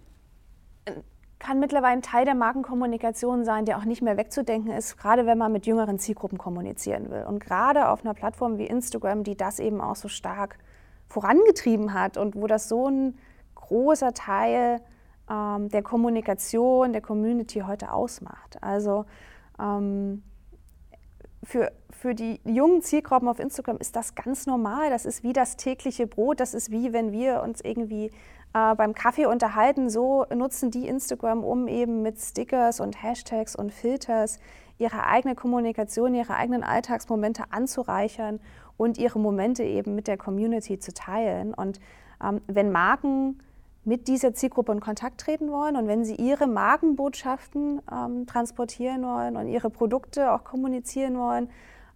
kann 1.40 1.60
mittlerweile 1.60 1.96
ein 1.96 2.02
Teil 2.02 2.24
der 2.24 2.36
Markenkommunikation 2.36 3.44
sein, 3.44 3.66
der 3.66 3.78
auch 3.78 3.84
nicht 3.84 4.02
mehr 4.02 4.16
wegzudenken 4.16 4.72
ist, 4.72 4.98
gerade 4.98 5.26
wenn 5.26 5.38
man 5.38 5.52
mit 5.52 5.66
jüngeren 5.66 6.00
Zielgruppen 6.00 6.38
kommunizieren 6.38 7.12
will. 7.12 7.26
Und 7.28 7.40
gerade 7.40 7.90
auf 7.90 8.06
einer 8.06 8.14
Plattform 8.14 8.58
wie 8.58 8.66
Instagram, 8.66 9.26
die 9.26 9.36
das 9.36 9.60
eben 9.60 9.82
auch 9.82 9.98
so 9.98 10.08
stark 10.08 10.58
vorangetrieben 11.10 11.94
hat 11.94 12.16
und 12.16 12.38
wo 12.38 12.48
das 12.48 12.70
so 12.70 12.88
ein 12.88 13.18
großer 13.74 14.14
Teil 14.14 14.82
ähm, 15.30 15.70
der 15.70 15.82
Kommunikation 15.82 16.94
der 16.94 17.02
Community 17.02 17.62
heute 17.62 17.92
ausmacht. 17.92 18.62
Also 18.62 19.06
ähm, 19.60 20.22
für, 21.44 21.72
für 21.90 22.14
die 22.14 22.40
jungen 22.46 22.84
Zielgruppen 22.84 23.28
auf 23.28 23.40
Instagram 23.40 23.78
ist 23.78 23.96
das 23.96 24.14
ganz 24.14 24.46
normal. 24.46 24.92
Das 24.92 25.06
ist 25.06 25.24
wie 25.24 25.34
das 25.34 25.58
tägliche 25.58 26.06
Brot. 26.06 26.40
Das 26.40 26.54
ist 26.54 26.70
wie 26.70 26.94
wenn 26.94 27.12
wir 27.12 27.42
uns 27.42 27.62
irgendwie 27.62 28.12
äh, 28.54 28.76
beim 28.76 28.94
Kaffee 28.94 29.26
unterhalten. 29.26 29.90
So 29.90 30.26
nutzen 30.34 30.70
die 30.70 30.88
Instagram, 30.88 31.44
um 31.44 31.68
eben 31.68 32.04
mit 32.04 32.20
Stickers 32.20 32.80
und 32.80 33.02
Hashtags 33.02 33.56
und 33.56 33.74
Filters 33.74 34.40
ihre 34.78 35.06
eigene 35.08 35.34
Kommunikation, 35.34 36.14
ihre 36.14 36.36
eigenen 36.36 36.64
Alltagsmomente 36.64 37.46
anzureichern 37.50 38.40
und 38.78 39.00
ihre 39.00 39.20
Momente 39.20 39.64
eben 39.64 39.96
mit 39.96 40.08
der 40.08 40.18
Community 40.18 40.78
zu 40.78 40.94
teilen. 40.94 41.56
Und 41.56 41.80
ähm, 42.24 42.42
wenn 42.48 42.72
Marken 42.72 43.40
mit 43.86 44.08
dieser 44.08 44.34
Zielgruppe 44.34 44.72
in 44.72 44.80
Kontakt 44.80 45.20
treten 45.22 45.52
wollen. 45.52 45.76
Und 45.76 45.88
wenn 45.88 46.06
sie 46.06 46.16
ihre 46.16 46.48
Markenbotschaften 46.48 47.82
ähm, 47.92 48.26
transportieren 48.26 49.04
wollen 49.04 49.36
und 49.36 49.48
ihre 49.48 49.70
Produkte 49.70 50.32
auch 50.32 50.44
kommunizieren 50.44 51.18
wollen, 51.18 51.50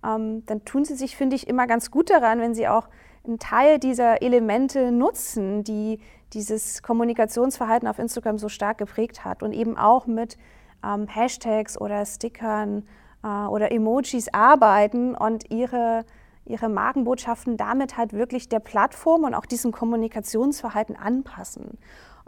ähm, 0.06 0.46
dann 0.46 0.66
tun 0.66 0.86
sie 0.86 0.96
sich, 0.96 1.16
finde 1.16 1.36
ich, 1.36 1.48
immer 1.48 1.68
ganz 1.68 1.92
gut 1.92 2.10
daran, 2.10 2.40
wenn 2.40 2.54
sie 2.54 2.68
auch 2.68 2.88
einen 3.26 3.40
Teil 3.40 3.80
dieser 3.80 4.22
Elemente 4.22 4.92
nutzen, 4.92 5.64
die 5.64 6.00
dieses 6.34 6.84
Kommunikationsverhalten 6.84 7.88
auf 7.88 8.00
Instagram 8.00 8.38
so 8.38 8.50
stark 8.50 8.78
geprägt 8.78 9.24
hat. 9.24 9.44
Und 9.44 9.54
eben 9.54 9.78
auch 9.78 10.08
mit 10.08 10.38
ähm, 10.84 11.08
Hashtags 11.08 11.80
oder 11.80 12.06
Stickern 12.06 12.84
äh, 13.24 13.28
oder 13.28 13.72
Emojis 13.72 14.28
arbeiten 14.34 15.16
und 15.16 15.50
ihre 15.52 16.06
ihre 16.48 16.70
Markenbotschaften 16.70 17.58
damit 17.58 17.98
halt 17.98 18.14
wirklich 18.14 18.50
der 18.50 18.60
Plattform 18.60 19.24
und 19.24 19.34
auch 19.34 19.46
diesem 19.46 19.72
Kommunikationsverhalten 19.72 20.96
anpassen. 20.96 21.78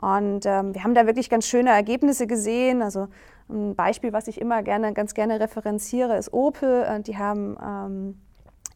Und 0.02 0.46
ähm, 0.46 0.74
wir 0.74 0.84
haben 0.84 0.94
da 0.94 1.06
wirklich 1.06 1.30
ganz 1.30 1.46
schöne 1.46 1.72
Ergebnisse 1.72 2.26
gesehen. 2.26 2.82
Also 2.82 3.08
ein 3.50 3.76
Beispiel, 3.76 4.14
was 4.14 4.28
ich 4.28 4.40
immer 4.40 4.64
gerne, 4.64 4.94
ganz 4.94 5.14
gerne 5.14 5.40
referenziere, 5.40 6.18
ist 6.18 6.32
Opel. 6.32 6.84
Äh, 6.84 7.02
die 7.02 7.18
haben 7.18 7.58
ähm, 7.62 8.22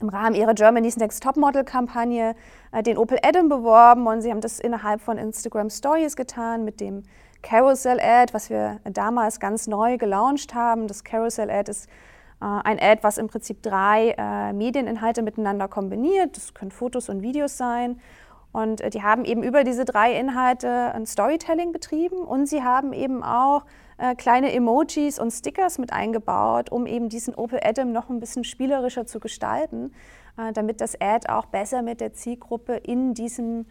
im 0.02 0.10
Rahmen 0.10 0.36
ihrer 0.36 0.54
Germany's 0.54 0.98
Next 0.98 1.24
Topmodel-Kampagne 1.24 2.36
äh, 2.74 2.84
den 2.84 2.98
Opel 2.98 3.20
Adam 3.24 3.48
beworben 3.48 4.06
und 4.06 4.22
sie 4.22 4.32
haben 4.32 4.42
das 4.42 4.60
innerhalb 4.60 5.00
von 5.00 5.18
Instagram 5.18 5.70
Stories 5.70 6.18
getan 6.18 6.66
mit 6.66 6.82
dem 6.82 7.04
Carousel 7.42 8.00
Ad, 8.02 8.34
was 8.34 8.50
wir 8.50 8.80
damals 8.84 9.40
ganz 9.40 9.68
neu 9.68 9.98
gelauncht 9.98 10.54
haben. 10.54 10.88
Das 10.88 11.04
Carousel 11.04 11.50
Ad 11.50 11.70
ist 11.70 11.90
ein 12.46 12.80
Ad, 12.80 13.04
was 13.04 13.18
im 13.18 13.28
Prinzip 13.28 13.62
drei 13.62 14.16
äh, 14.18 14.54
Medieninhalte 14.54 15.22
miteinander 15.22 15.68
kombiniert. 15.68 16.36
Das 16.36 16.54
können 16.54 16.72
Fotos 16.72 17.10
und 17.10 17.22
Videos 17.22 17.58
sein. 17.58 18.00
Und 18.52 18.82
äh, 18.82 18.90
die 18.90 19.02
haben 19.02 19.26
eben 19.26 19.44
über 19.44 19.64
diese 19.64 19.84
drei 19.84 20.14
Inhalte 20.18 20.70
ein 20.94 21.06
Storytelling 21.06 21.72
betrieben 21.72 22.20
und 22.20 22.48
sie 22.48 22.64
haben 22.64 22.94
eben 22.94 23.24
auch 23.24 23.66
äh, 23.98 24.16
kleine 24.16 24.54
Emojis 24.54 25.20
und 25.20 25.32
Stickers 25.32 25.80
mit 25.80 25.92
eingebaut, 25.92 26.72
um 26.72 26.86
eben 26.86 27.10
diesen 27.10 27.36
Opel 27.36 27.60
Adam 27.64 27.92
noch 27.92 28.10
ein 28.10 28.20
bisschen 28.20 28.44
spielerischer 28.44 29.06
zu 29.06 29.20
gestalten, 29.20 29.94
äh, 30.38 30.54
damit 30.54 30.82
das 30.82 31.00
Ad 31.02 31.28
auch 31.30 31.46
besser 31.48 31.82
mit 31.82 32.00
der 32.00 32.14
Zielgruppe 32.14 32.76
in 32.76 33.14
diesem 33.14 33.66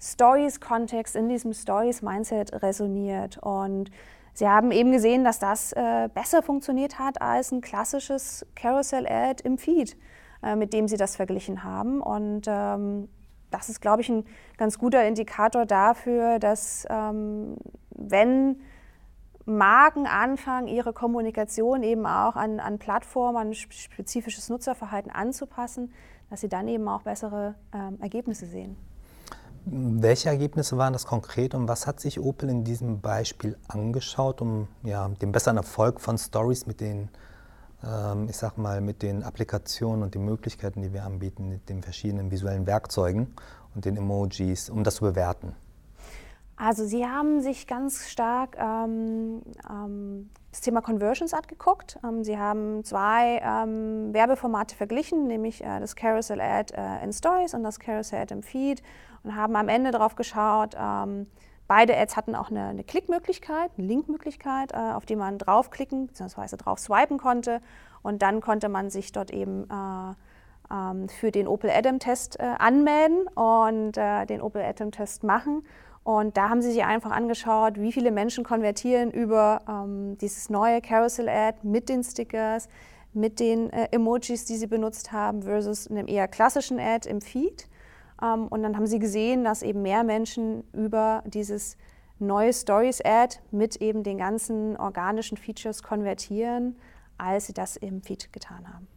Stories-Kontext, 0.00 1.16
in 1.16 1.28
diesem 1.28 1.52
Stories-Mindset 1.52 2.62
resoniert. 2.62 3.38
Und 3.38 3.90
Sie 4.34 4.48
haben 4.48 4.72
eben 4.72 4.90
gesehen, 4.90 5.22
dass 5.22 5.38
das 5.38 5.72
äh, 5.72 6.08
besser 6.12 6.42
funktioniert 6.42 6.98
hat 6.98 7.22
als 7.22 7.52
ein 7.52 7.60
klassisches 7.60 8.44
Carousel-Ad 8.56 9.42
im 9.44 9.58
Feed, 9.58 9.96
äh, 10.42 10.56
mit 10.56 10.72
dem 10.72 10.88
Sie 10.88 10.96
das 10.96 11.14
verglichen 11.14 11.62
haben. 11.62 12.02
Und 12.02 12.42
ähm, 12.48 13.08
das 13.52 13.68
ist, 13.68 13.80
glaube 13.80 14.02
ich, 14.02 14.08
ein 14.08 14.24
ganz 14.56 14.78
guter 14.78 15.06
Indikator 15.06 15.66
dafür, 15.66 16.40
dass 16.40 16.84
ähm, 16.90 17.56
wenn 17.90 18.60
Marken 19.46 20.06
anfangen, 20.06 20.66
ihre 20.66 20.92
Kommunikation 20.92 21.84
eben 21.84 22.04
auch 22.04 22.34
an, 22.34 22.58
an 22.58 22.78
Plattformen, 22.78 23.36
an 23.36 23.54
spezifisches 23.54 24.48
Nutzerverhalten 24.48 25.12
anzupassen, 25.12 25.92
dass 26.30 26.40
sie 26.40 26.48
dann 26.48 26.66
eben 26.66 26.88
auch 26.88 27.02
bessere 27.02 27.54
ähm, 27.72 27.98
Ergebnisse 28.00 28.46
sehen. 28.46 28.76
Welche 29.66 30.28
Ergebnisse 30.28 30.76
waren 30.76 30.92
das 30.92 31.06
konkret 31.06 31.54
und 31.54 31.68
was 31.68 31.86
hat 31.86 31.98
sich 31.98 32.20
Opel 32.20 32.50
in 32.50 32.64
diesem 32.64 33.00
Beispiel 33.00 33.56
angeschaut, 33.66 34.42
um 34.42 34.68
ja, 34.82 35.08
den 35.08 35.32
besseren 35.32 35.56
Erfolg 35.56 36.00
von 36.00 36.18
Stories 36.18 36.66
mit 36.66 36.82
den, 36.82 37.08
ähm, 37.82 38.28
ich 38.28 38.36
sag 38.36 38.58
mal, 38.58 38.82
mit 38.82 39.02
den 39.02 39.22
Applikationen 39.22 40.02
und 40.02 40.14
den 40.14 40.24
Möglichkeiten, 40.26 40.82
die 40.82 40.92
wir 40.92 41.04
anbieten, 41.04 41.48
mit 41.48 41.70
den 41.70 41.82
verschiedenen 41.82 42.30
visuellen 42.30 42.66
Werkzeugen 42.66 43.34
und 43.74 43.86
den 43.86 43.96
Emojis, 43.96 44.68
um 44.68 44.84
das 44.84 44.96
zu 44.96 45.04
bewerten? 45.04 45.54
Also 46.56 46.86
Sie 46.86 47.06
haben 47.06 47.40
sich 47.40 47.66
ganz 47.66 48.08
stark 48.08 48.56
ähm, 48.58 49.42
ähm, 49.68 50.30
das 50.50 50.60
Thema 50.60 50.82
Conversions 50.82 51.34
angeguckt. 51.34 51.98
Ähm, 52.04 52.22
Sie 52.22 52.38
haben 52.38 52.84
zwei 52.84 53.40
ähm, 53.42 54.12
Werbeformate 54.12 54.76
verglichen, 54.76 55.26
nämlich 55.26 55.64
äh, 55.64 55.80
das 55.80 55.96
Carousel 55.96 56.40
Ad 56.40 56.72
äh, 56.76 57.02
in 57.02 57.12
Stories 57.12 57.54
und 57.54 57.64
das 57.64 57.80
Carousel 57.80 58.20
Ad 58.20 58.32
im 58.32 58.42
Feed 58.42 58.82
und 59.24 59.34
haben 59.34 59.56
am 59.56 59.68
Ende 59.68 59.90
darauf 59.90 60.14
geschaut, 60.14 60.76
ähm, 60.78 61.26
beide 61.66 61.96
Ads 61.96 62.16
hatten 62.16 62.34
auch 62.34 62.50
eine, 62.50 62.68
eine 62.68 62.84
Klickmöglichkeit, 62.84 63.72
eine 63.76 63.86
Linkmöglichkeit, 63.86 64.72
äh, 64.72 64.76
auf 64.76 65.06
die 65.06 65.16
man 65.16 65.38
draufklicken 65.38 66.06
bzw. 66.06 66.56
drauf 66.56 66.78
swipen 66.78 67.18
konnte 67.18 67.60
und 68.02 68.22
dann 68.22 68.40
konnte 68.40 68.68
man 68.68 68.90
sich 68.90 69.12
dort 69.12 69.30
eben 69.30 69.64
äh, 69.70 70.14
ähm, 70.72 71.08
für 71.08 71.30
den 71.30 71.48
Opel 71.48 71.70
Adam-Test 71.70 72.38
äh, 72.38 72.42
anmelden 72.58 73.26
und 73.28 73.96
äh, 73.96 74.26
den 74.26 74.40
Opel 74.40 74.62
Adam-Test 74.62 75.24
machen. 75.24 75.64
Und 76.02 76.36
da 76.36 76.50
haben 76.50 76.60
sie 76.60 76.70
sich 76.70 76.84
einfach 76.84 77.10
angeschaut, 77.10 77.80
wie 77.80 77.90
viele 77.90 78.10
Menschen 78.10 78.44
konvertieren 78.44 79.10
über 79.10 79.62
ähm, 79.66 80.18
dieses 80.18 80.50
neue 80.50 80.82
Carousel-Ad 80.82 81.58
mit 81.62 81.88
den 81.88 82.04
Stickers, 82.04 82.68
mit 83.14 83.40
den 83.40 83.70
äh, 83.70 83.88
Emojis, 83.90 84.44
die 84.44 84.56
sie 84.56 84.66
benutzt 84.66 85.12
haben, 85.12 85.42
versus 85.42 85.90
einem 85.90 86.06
eher 86.06 86.28
klassischen 86.28 86.78
Ad 86.78 87.08
im 87.08 87.22
Feed. 87.22 87.68
Ähm, 88.22 88.48
und 88.48 88.62
dann 88.62 88.76
haben 88.76 88.86
sie 88.86 88.98
gesehen, 88.98 89.44
dass 89.44 89.62
eben 89.62 89.82
mehr 89.82 90.04
Menschen 90.04 90.64
über 90.72 91.22
dieses 91.26 91.76
neue 92.18 92.52
Stories-Ad 92.52 93.38
mit 93.50 93.76
eben 93.76 94.02
den 94.02 94.18
ganzen 94.18 94.76
organischen 94.76 95.36
Features 95.36 95.82
konvertieren, 95.82 96.76
als 97.18 97.46
sie 97.46 97.52
das 97.52 97.76
im 97.76 98.02
Feed 98.02 98.32
getan 98.32 98.66
haben. 98.72 98.88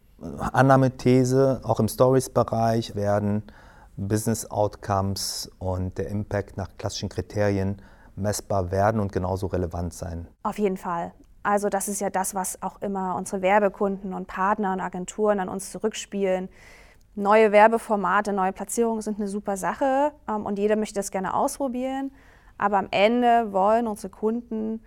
Annahme, 0.52 0.96
These, 0.96 1.60
auch 1.62 1.78
im 1.78 1.88
Stories-Bereich 1.88 2.94
werden 2.94 3.42
Business 3.96 4.50
Outcomes 4.50 5.50
und 5.58 5.98
der 5.98 6.08
Impact 6.08 6.56
nach 6.56 6.68
klassischen 6.76 7.08
Kriterien 7.08 7.82
messbar 8.16 8.70
werden 8.70 9.00
und 9.00 9.12
genauso 9.12 9.46
relevant 9.46 9.94
sein. 9.94 10.28
Auf 10.42 10.58
jeden 10.58 10.76
Fall. 10.76 11.12
Also 11.42 11.68
das 11.68 11.88
ist 11.88 12.00
ja 12.00 12.10
das, 12.10 12.34
was 12.34 12.62
auch 12.62 12.82
immer 12.82 13.14
unsere 13.16 13.42
Werbekunden 13.42 14.12
und 14.12 14.26
Partner 14.26 14.72
und 14.72 14.80
Agenturen 14.80 15.40
an 15.40 15.48
uns 15.48 15.70
zurückspielen 15.70 16.48
neue 17.18 17.52
Werbeformate, 17.52 18.32
neue 18.32 18.52
Platzierungen 18.52 19.02
sind 19.02 19.18
eine 19.18 19.28
super 19.28 19.56
Sache 19.56 20.12
ähm, 20.28 20.46
und 20.46 20.58
jeder 20.58 20.76
möchte 20.76 20.94
das 20.94 21.10
gerne 21.10 21.34
ausprobieren. 21.34 22.12
Aber 22.56 22.78
am 22.78 22.88
Ende 22.90 23.52
wollen 23.52 23.86
unsere 23.86 24.10
Kunden 24.10 24.82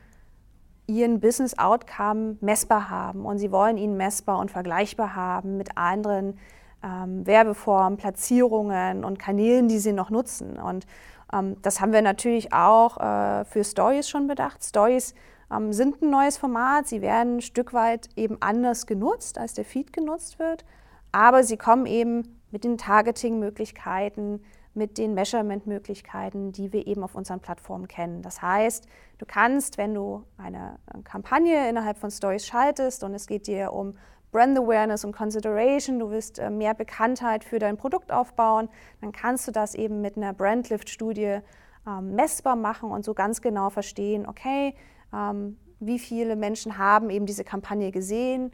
ihren 0.88 1.20
Business 1.20 1.58
Outcome 1.58 2.38
messbar 2.42 2.90
haben 2.90 3.26
und 3.26 3.38
sie 3.38 3.52
wollen 3.52 3.78
ihn 3.78 3.96
messbar 3.96 4.40
und 4.40 4.52
vergleichbar 4.52 5.16
haben 5.16 5.58
mit 5.58 5.78
anderen 5.78 6.38
ähm, 6.84 7.26
Werbeformen, 7.26 7.98
Platzierungen 7.98 9.06
und 9.06 9.20
Kanälen, 9.20 9.68
die 9.68 9.80
sie 9.80 9.94
noch 9.94 10.10
nutzen. 10.10 10.60
Und 10.60 10.86
ähm, 11.34 11.58
das 11.62 11.80
haben 11.80 11.94
wir 11.94 12.02
natürlich 12.02 12.54
auch 12.54 12.98
äh, 12.98 13.46
für 13.46 13.64
Stories 13.64 14.10
schon 14.10 14.28
bedacht. 14.28 14.64
Stories 14.64 15.14
ähm, 15.52 15.72
sind 15.74 16.02
ein 16.02 16.10
neues 16.10 16.38
Format, 16.38 16.88
sie 16.88 17.02
werden 17.02 17.38
ein 17.38 17.42
Stück 17.42 17.74
weit 17.74 18.10
eben 18.16 18.38
anders 18.42 18.86
genutzt, 18.86 19.38
als 19.38 19.54
der 19.54 19.66
Feed 19.66 19.94
genutzt 19.94 20.40
wird. 20.40 20.66
Aber 21.12 21.44
sie 21.44 21.58
kommen 21.58 21.86
eben 21.86 22.40
mit 22.52 22.64
den 22.64 22.78
Targeting-Möglichkeiten, 22.78 24.42
mit 24.74 24.98
den 24.98 25.14
Measurement-Möglichkeiten, 25.14 26.52
die 26.52 26.72
wir 26.72 26.88
eben 26.88 27.04
auf 27.04 27.16
unseren 27.16 27.42
Plattformen 27.42 27.88
kennen. 27.88 28.22
Das 28.22 28.42
heißt, 28.42 28.88
du 29.18 29.26
kannst, 29.26 29.78
wenn 29.78 29.94
du 29.94 30.24
eine 30.38 30.80
Kampagne 31.04 31.70
innerhalb 31.70 31.98
von 31.98 32.10
Stories 32.10 32.46
schaltest 32.46 33.04
und 33.04 33.14
es 33.14 33.28
geht 33.28 33.48
dir 33.48 33.74
um 33.74 33.96
Brand 34.32 34.58
Awareness 34.58 35.04
und 35.04 35.12
Consideration, 35.12 36.00
du 36.00 36.10
willst 36.10 36.40
äh, 36.40 36.50
mehr 36.50 36.74
Bekanntheit 36.74 37.44
für 37.44 37.60
dein 37.60 37.76
Produkt 37.76 38.14
aufbauen, 38.14 38.70
dann 39.02 39.12
kannst 39.12 39.46
du 39.48 39.52
das 39.52 39.76
eben 39.76 40.00
mit 40.00 40.16
einer 40.16 40.34
Brandlift-Studie 40.34 41.40
ähm, 41.86 42.16
messbar 42.16 42.56
machen 42.56 42.92
und 42.92 43.04
so 43.04 43.14
ganz 43.14 43.42
genau 43.42 43.70
verstehen, 43.70 44.26
okay, 44.26 44.74
ähm, 45.14 45.58
wie 45.82 46.00
viele 46.00 46.38
Menschen 46.38 46.78
haben 46.78 47.10
eben 47.10 47.26
diese 47.26 47.44
Kampagne 47.44 47.92
gesehen 47.92 48.52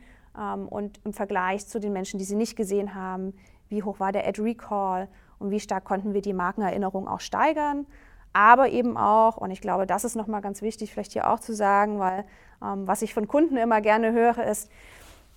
und 0.69 0.99
im 1.03 1.13
Vergleich 1.13 1.67
zu 1.67 1.79
den 1.79 1.93
Menschen, 1.93 2.19
die 2.19 2.25
sie 2.25 2.35
nicht 2.35 2.55
gesehen 2.55 2.95
haben, 2.95 3.33
wie 3.69 3.83
hoch 3.83 3.99
war 3.99 4.11
der 4.11 4.27
Ad 4.27 4.41
Recall 4.41 5.07
und 5.39 5.51
wie 5.51 5.59
stark 5.59 5.83
konnten 5.83 6.13
wir 6.13 6.21
die 6.21 6.33
Markenerinnerung 6.33 7.07
auch 7.07 7.19
steigern. 7.19 7.85
Aber 8.33 8.69
eben 8.69 8.97
auch, 8.97 9.37
und 9.37 9.51
ich 9.51 9.61
glaube, 9.61 9.87
das 9.87 10.03
ist 10.03 10.15
nochmal 10.15 10.41
ganz 10.41 10.61
wichtig, 10.61 10.91
vielleicht 10.91 11.13
hier 11.13 11.29
auch 11.29 11.39
zu 11.39 11.53
sagen, 11.53 11.99
weil 11.99 12.25
ähm, 12.63 12.87
was 12.87 13.01
ich 13.01 13.13
von 13.13 13.27
Kunden 13.27 13.57
immer 13.57 13.81
gerne 13.81 14.11
höre, 14.11 14.43
ist, 14.45 14.69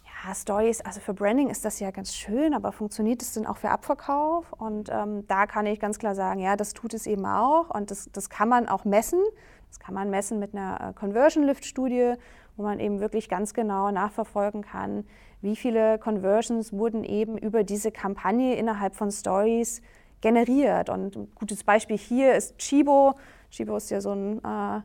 ja, 0.04 0.34
Stories, 0.34 0.82
also 0.82 1.00
für 1.00 1.14
Branding 1.14 1.48
ist 1.48 1.64
das 1.64 1.80
ja 1.80 1.90
ganz 1.90 2.14
schön, 2.14 2.52
aber 2.52 2.72
funktioniert 2.72 3.22
es 3.22 3.32
denn 3.32 3.46
auch 3.46 3.56
für 3.56 3.70
Abverkauf? 3.70 4.52
Und 4.52 4.90
ähm, 4.90 5.26
da 5.28 5.46
kann 5.46 5.66
ich 5.66 5.80
ganz 5.80 5.98
klar 5.98 6.14
sagen, 6.14 6.40
ja, 6.40 6.56
das 6.56 6.74
tut 6.74 6.92
es 6.92 7.06
eben 7.06 7.24
auch 7.24 7.70
und 7.70 7.90
das, 7.90 8.10
das 8.12 8.28
kann 8.28 8.48
man 8.48 8.68
auch 8.68 8.84
messen. 8.84 9.22
Das 9.70 9.78
kann 9.78 9.94
man 9.94 10.10
messen 10.10 10.40
mit 10.40 10.52
einer 10.52 10.90
äh, 10.90 10.92
Conversion 10.92 11.44
Lift 11.44 11.64
Studie, 11.64 12.14
wo 12.56 12.64
man 12.64 12.80
eben 12.80 13.00
wirklich 13.00 13.28
ganz 13.28 13.54
genau 13.54 13.90
nachverfolgen 13.92 14.62
kann, 14.62 15.04
wie 15.42 15.54
viele 15.54 15.98
Conversions 15.98 16.72
wurden 16.72 17.04
eben 17.04 17.38
über 17.38 17.62
diese 17.62 17.92
Kampagne 17.92 18.56
innerhalb 18.56 18.96
von 18.96 19.10
Stories 19.12 19.80
generiert. 20.20 20.90
Und 20.90 21.16
ein 21.16 21.28
gutes 21.36 21.62
Beispiel 21.62 21.96
hier 21.96 22.34
ist 22.34 22.58
Chibo. 22.58 23.14
Chibo 23.50 23.76
ist 23.76 23.90
ja 23.90 24.00
so 24.00 24.12
ein 24.12 24.38
äh, 24.44 24.80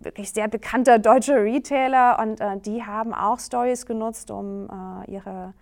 wirklich 0.00 0.30
sehr 0.30 0.46
bekannter 0.46 1.00
deutscher 1.00 1.42
Retailer 1.42 2.18
und 2.20 2.40
äh, 2.40 2.56
die 2.58 2.84
haben 2.84 3.12
auch 3.12 3.40
Stories 3.40 3.84
genutzt, 3.84 4.30
um 4.30 4.68
äh, 4.70 5.10
ihre, 5.10 5.54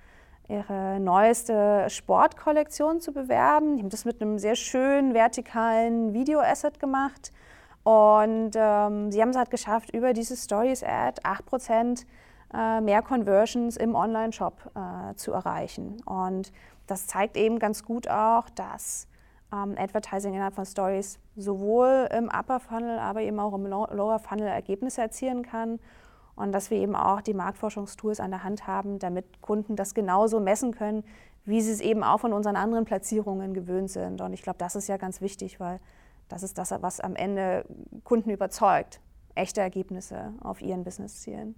ihre 0.47 1.01
neueste 1.01 1.87
Sportkollektion 1.89 3.01
zu 3.01 3.13
bewerben. 3.13 3.77
Die 3.77 3.83
haben 3.83 3.91
das 3.91 4.05
mit 4.05 4.21
einem 4.21 4.39
sehr 4.39 4.57
schönen 4.57 5.15
vertikalen 5.15 6.13
Video-Asset 6.13 6.79
gemacht 6.79 7.33
und 7.85 8.53
ähm, 8.55 9.11
sie 9.11 9.21
haben 9.21 9.31
es 9.31 9.37
halt 9.37 9.51
geschafft, 9.51 9.95
über 9.95 10.13
diese 10.13 10.37
Stories-Ad 10.37 11.23
8% 11.23 12.05
äh, 12.55 12.81
mehr 12.81 13.03
Conversions 13.03 13.77
im 13.77 13.95
Online-Shop 13.95 14.71
äh, 14.75 15.15
zu 15.15 15.33
erreichen. 15.33 16.01
Und 16.05 16.53
das 16.87 17.07
zeigt 17.07 17.37
eben 17.37 17.59
ganz 17.59 17.83
gut 17.83 18.09
auch, 18.09 18.49
dass 18.51 19.09
ähm, 19.53 19.75
Advertising 19.77 20.35
innerhalb 20.35 20.55
von 20.55 20.65
Stories 20.65 21.19
sowohl 21.37 22.09
im 22.17 22.29
Upper 22.29 22.61
Funnel, 22.61 22.99
aber 22.99 23.23
eben 23.23 23.41
auch 23.41 23.55
im 23.55 23.67
Lower 23.67 24.19
Funnel 24.19 24.47
Ergebnisse 24.47 25.01
erzielen 25.01 25.43
kann. 25.43 25.81
Und 26.37 26.53
dass 26.53 26.71
wir 26.71 26.79
eben 26.79 26.95
auch 26.95 27.21
die 27.21 27.35
Marktforschungstools 27.35 28.21
an 28.21 28.31
der 28.31 28.45
Hand 28.45 28.67
haben, 28.67 28.99
damit 28.99 29.43
Kunden 29.43 29.77
das 29.77 29.93
genauso 29.93 30.41
messen 30.41 30.73
können, 30.73 31.05
wie 31.45 31.61
sie 31.61 31.73
es 31.73 31.81
eben 31.81 32.03
auch 32.05 32.21
von 32.21 32.33
unseren 32.33 32.57
anderen 32.57 32.85
Platzierungen 32.85 33.53
gewöhnt 33.53 33.91
sind. 33.91 34.21
Und 34.21 34.33
ich 34.33 34.43
glaube, 34.43 34.59
das 34.59 34.77
ist 34.77 34.89
ja 34.89 34.97
ganz 34.97 35.21
wichtig, 35.21 35.59
weil 35.61 35.81
das 36.33 36.43
ist 36.43 36.57
das, 36.57 36.71
was 36.71 36.99
am 36.99 37.15
Ende 37.15 37.67
Kunden 38.05 38.31
überzeugt. 38.31 39.01
Echte 39.35 39.61
Ergebnisse 39.61 40.33
auf 40.41 40.63
ihren 40.63 40.83
Businesszielen. 40.83 41.55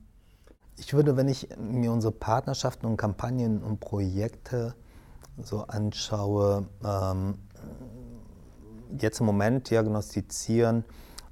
Ich 0.76 0.95
würde, 0.95 1.16
wenn 1.16 1.28
ich 1.28 1.49
mir 1.57 1.93
unsere 1.93 2.12
Partnerschaften 2.12 2.87
und 2.87 2.97
Kampagnen 2.97 3.62
und 3.62 3.78
Projekte 3.78 4.75
so 5.40 5.62
anschaue, 5.62 6.66
ähm, 6.85 7.38
jetzt 8.99 9.21
im 9.21 9.26
Moment 9.26 9.71
diagnostizieren, 9.71 10.85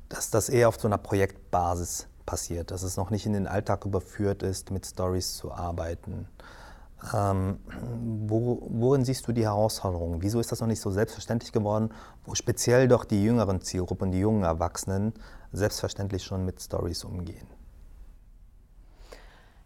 dass 0.08 0.30
das 0.30 0.48
eher 0.48 0.68
auf 0.68 0.78
so 0.78 0.86
einer 0.86 0.98
Projektbasis 0.98 2.06
passiert, 2.24 2.70
dass 2.70 2.84
es 2.84 2.96
noch 2.96 3.10
nicht 3.10 3.26
in 3.26 3.32
den 3.32 3.48
Alltag 3.48 3.84
überführt 3.84 4.44
ist, 4.44 4.70
mit 4.70 4.86
Stories 4.86 5.34
zu 5.34 5.50
arbeiten. 5.52 6.28
Ähm, 7.14 7.58
wo, 8.26 8.66
worin 8.70 9.04
siehst 9.04 9.26
du 9.26 9.32
die 9.32 9.42
Herausforderungen? 9.42 10.22
Wieso 10.22 10.38
ist 10.38 10.52
das 10.52 10.60
noch 10.60 10.68
nicht 10.68 10.80
so 10.80 10.90
selbstverständlich 10.90 11.52
geworden, 11.52 11.90
wo 12.24 12.34
speziell 12.34 12.86
doch 12.86 13.04
die 13.04 13.22
jüngeren 13.22 13.60
Zielgruppen, 13.60 14.12
die 14.12 14.20
jungen 14.20 14.44
Erwachsenen 14.44 15.12
selbstverständlich 15.52 16.22
schon 16.22 16.44
mit 16.44 16.60
Stories 16.62 17.04
umgehen? 17.04 17.46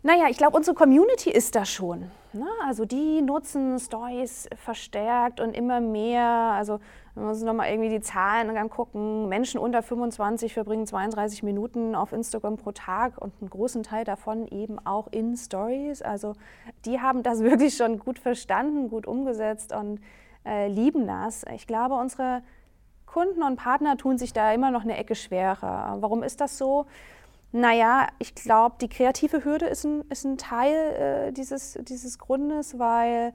Naja, 0.03 0.27
ich 0.31 0.39
glaube, 0.39 0.57
unsere 0.57 0.75
Community 0.75 1.31
ist 1.31 1.55
da 1.55 1.65
schon. 1.65 2.11
Ne? 2.37 2.47
Also 2.65 2.85
die 2.85 3.23
nutzen 3.23 3.79
Stories 3.79 4.49
verstärkt 4.57 5.41
und 5.41 5.55
immer 5.55 5.81
mehr. 5.81 6.23
Also 6.23 6.79
wenn 7.15 7.25
wir 7.25 7.31
uns 7.31 7.43
nochmal 7.43 7.71
irgendwie 7.71 7.89
die 7.89 8.01
Zahlen 8.01 8.55
angucken, 8.57 9.29
Menschen 9.29 9.59
unter 9.59 9.83
25 9.83 10.53
verbringen 10.53 10.87
32 10.87 11.43
Minuten 11.43 11.95
auf 11.95 12.13
Instagram 12.13 12.57
pro 12.57 12.73
Tag 12.73 13.19
und 13.19 13.33
einen 13.41 13.51
großen 13.51 13.83
Teil 13.83 14.05
davon 14.05 14.47
eben 14.49 14.79
auch 14.85 15.09
in 15.11 15.37
Stories. 15.37 16.03
Also 16.03 16.35
die 16.85 17.01
haben 17.01 17.23
das 17.23 17.41
wirklich 17.43 17.77
schon 17.77 17.99
gut 17.99 18.19
verstanden, 18.19 18.89
gut 18.89 19.07
umgesetzt 19.07 19.75
und 19.75 20.01
äh, 20.45 20.69
lieben 20.69 21.07
das. 21.07 21.45
Ich 21.55 21.67
glaube, 21.67 21.95
unsere 21.95 22.43
Kunden 23.07 23.43
und 23.43 23.57
Partner 23.57 23.97
tun 23.97 24.19
sich 24.19 24.33
da 24.33 24.53
immer 24.53 24.71
noch 24.71 24.83
eine 24.83 24.97
Ecke 24.97 25.15
schwerer. 25.15 25.97
Warum 26.01 26.23
ist 26.23 26.41
das 26.41 26.59
so? 26.59 26.87
Naja, 27.57 28.09
ich 28.19 28.35
glaube, 28.35 28.77
die 28.83 28.89
kreative 28.89 29.43
Hürde 29.43 29.65
ist 29.65 29.85
ein, 29.85 30.03
ist 30.11 30.27
ein 30.27 30.37
Teil 30.37 31.29
äh, 31.29 31.33
dieses, 31.33 31.79
dieses 31.81 32.19
Grundes, 32.19 32.79
weil 32.79 33.33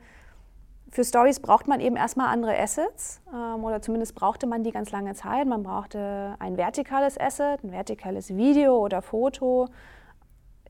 für 0.92 1.04
Stories 1.04 1.40
braucht 1.40 1.68
man 1.68 1.80
eben 1.80 1.96
erstmal 1.96 2.28
andere 2.28 2.56
Assets 2.56 3.20
ähm, 3.34 3.64
oder 3.64 3.82
zumindest 3.82 4.14
brauchte 4.14 4.46
man 4.46 4.64
die 4.64 4.72
ganz 4.72 4.92
lange 4.92 5.16
Zeit. 5.16 5.48
Man 5.48 5.64
brauchte 5.64 6.36
ein 6.38 6.56
vertikales 6.56 7.20
Asset, 7.20 7.64
ein 7.64 7.72
vertikales 7.72 8.36
Video 8.36 8.78
oder 8.78 9.02
Foto. 9.02 9.70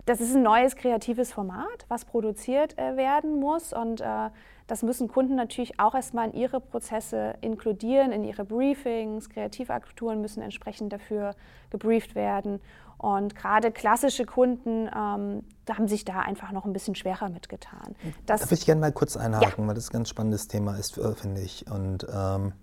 Das 0.05 0.21
ist 0.21 0.33
ein 0.33 0.43
neues 0.43 0.77
kreatives 0.77 1.33
Format, 1.33 1.85
was 1.89 2.05
produziert 2.05 2.77
äh, 2.77 2.95
werden 2.95 3.37
muss 3.37 3.73
und 3.73 3.99
äh, 3.99 4.29
das 4.71 4.83
müssen 4.83 5.09
Kunden 5.09 5.35
natürlich 5.35 5.81
auch 5.81 5.93
erstmal 5.93 6.29
in 6.29 6.33
ihre 6.33 6.61
Prozesse 6.61 7.35
inkludieren, 7.41 8.13
in 8.13 8.23
ihre 8.23 8.45
Briefings. 8.45 9.29
Kreativagenturen 9.29 10.21
müssen 10.21 10.41
entsprechend 10.41 10.93
dafür 10.93 11.35
gebrieft 11.71 12.15
werden. 12.15 12.61
Und 13.01 13.35
gerade 13.35 13.71
klassische 13.71 14.25
Kunden 14.25 14.87
ähm, 14.87 15.43
haben 15.67 15.87
sich 15.87 16.05
da 16.05 16.19
einfach 16.19 16.51
noch 16.51 16.65
ein 16.65 16.73
bisschen 16.73 16.93
schwerer 16.93 17.29
mitgetan. 17.29 17.95
Das, 18.27 18.41
da 18.41 18.45
würde 18.45 18.59
ich 18.59 18.65
gerne 18.67 18.79
mal 18.79 18.91
kurz 18.91 19.17
einhaken, 19.17 19.63
ja. 19.63 19.67
weil 19.67 19.73
das 19.73 19.89
ein 19.89 19.93
ganz 19.93 20.09
spannendes 20.09 20.47
Thema 20.47 20.75
ist, 20.75 20.99
äh, 20.99 21.15
finde 21.15 21.41
ich. 21.41 21.65
Und 21.71 22.05
ähm, 22.13 22.53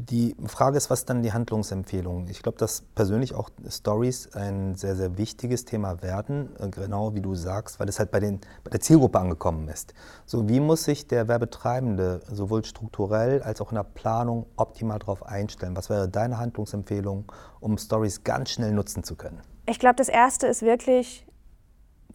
die 0.00 0.36
Frage 0.46 0.76
ist, 0.76 0.90
was 0.90 1.04
dann 1.04 1.22
die 1.22 1.32
Handlungsempfehlung? 1.32 2.28
Ich 2.28 2.40
glaube, 2.40 2.56
dass 2.56 2.82
persönlich 2.94 3.34
auch 3.34 3.50
Stories 3.68 4.32
ein 4.32 4.76
sehr, 4.76 4.94
sehr 4.94 5.18
wichtiges 5.18 5.64
Thema 5.64 6.02
werden, 6.02 6.50
äh, 6.60 6.68
genau 6.68 7.14
wie 7.14 7.20
du 7.20 7.34
sagst, 7.34 7.80
weil 7.80 7.88
es 7.88 7.98
halt 7.98 8.12
bei, 8.12 8.20
den, 8.20 8.40
bei 8.62 8.70
der 8.70 8.80
Zielgruppe 8.80 9.18
angekommen 9.18 9.66
ist. 9.68 9.94
So, 10.24 10.48
wie 10.48 10.60
muss 10.60 10.84
sich 10.84 11.08
der 11.08 11.26
Werbetreibende 11.26 12.20
sowohl 12.30 12.64
strukturell 12.64 13.42
als 13.42 13.60
auch 13.60 13.72
in 13.72 13.74
der 13.74 13.82
Planung 13.82 14.46
optimal 14.56 15.00
darauf 15.00 15.26
einstellen? 15.26 15.76
Was 15.76 15.90
wäre 15.90 16.08
deine 16.08 16.38
Handlungsempfehlung, 16.38 17.32
um 17.58 17.76
Stories 17.76 18.22
ganz 18.22 18.50
schnell 18.50 18.70
nutzen 18.70 19.02
zu 19.02 19.16
können? 19.16 19.42
Ich 19.66 19.80
glaube, 19.80 19.96
das 19.96 20.08
Erste 20.08 20.46
ist 20.46 20.62
wirklich 20.62 21.27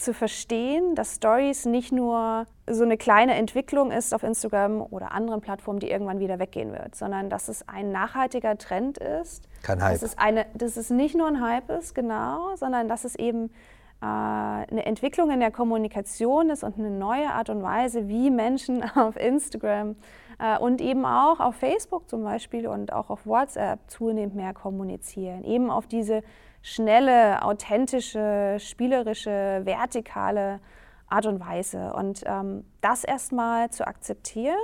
zu 0.03 0.13
verstehen, 0.13 0.95
dass 0.95 1.15
Stories 1.15 1.65
nicht 1.65 1.91
nur 1.91 2.45
so 2.69 2.83
eine 2.83 2.97
kleine 2.97 3.35
Entwicklung 3.35 3.91
ist 3.91 4.13
auf 4.13 4.23
Instagram 4.23 4.81
oder 4.81 5.11
anderen 5.11 5.41
Plattformen, 5.41 5.79
die 5.79 5.89
irgendwann 5.89 6.19
wieder 6.19 6.39
weggehen 6.39 6.71
wird, 6.71 6.95
sondern 6.95 7.29
dass 7.29 7.47
es 7.47 7.67
ein 7.67 7.91
nachhaltiger 7.91 8.57
Trend 8.57 8.97
ist. 8.97 9.47
Kein 9.63 9.81
Hype. 9.81 9.93
Dass 9.93 10.03
es, 10.03 10.17
eine, 10.17 10.45
dass 10.53 10.77
es 10.77 10.89
nicht 10.89 11.15
nur 11.15 11.27
ein 11.27 11.41
Hype 11.41 11.69
ist, 11.69 11.95
genau, 11.95 12.55
sondern 12.55 12.87
dass 12.87 13.03
es 13.05 13.15
eben 13.15 13.45
äh, 14.01 14.05
eine 14.05 14.85
Entwicklung 14.85 15.31
in 15.31 15.39
der 15.39 15.51
Kommunikation 15.51 16.49
ist 16.49 16.63
und 16.63 16.77
eine 16.77 16.89
neue 16.89 17.29
Art 17.29 17.49
und 17.49 17.63
Weise, 17.63 18.07
wie 18.07 18.29
Menschen 18.29 18.83
auf 18.95 19.15
Instagram 19.15 19.95
äh, 20.39 20.57
und 20.57 20.81
eben 20.81 21.05
auch 21.05 21.39
auf 21.39 21.55
Facebook 21.55 22.09
zum 22.09 22.23
Beispiel 22.23 22.67
und 22.67 22.91
auch 22.91 23.09
auf 23.09 23.25
WhatsApp 23.25 23.79
zunehmend 23.87 24.35
mehr 24.35 24.53
kommunizieren. 24.53 25.43
Eben 25.43 25.71
auf 25.71 25.87
diese 25.87 26.21
schnelle, 26.63 27.43
authentische, 27.43 28.57
spielerische, 28.59 29.61
vertikale 29.65 30.61
Art 31.07 31.27
und 31.27 31.39
Weise. 31.39 31.93
Und 31.93 32.23
ähm, 32.25 32.65
das 32.81 33.03
erstmal 33.03 33.69
zu 33.69 33.85
akzeptieren 33.85 34.55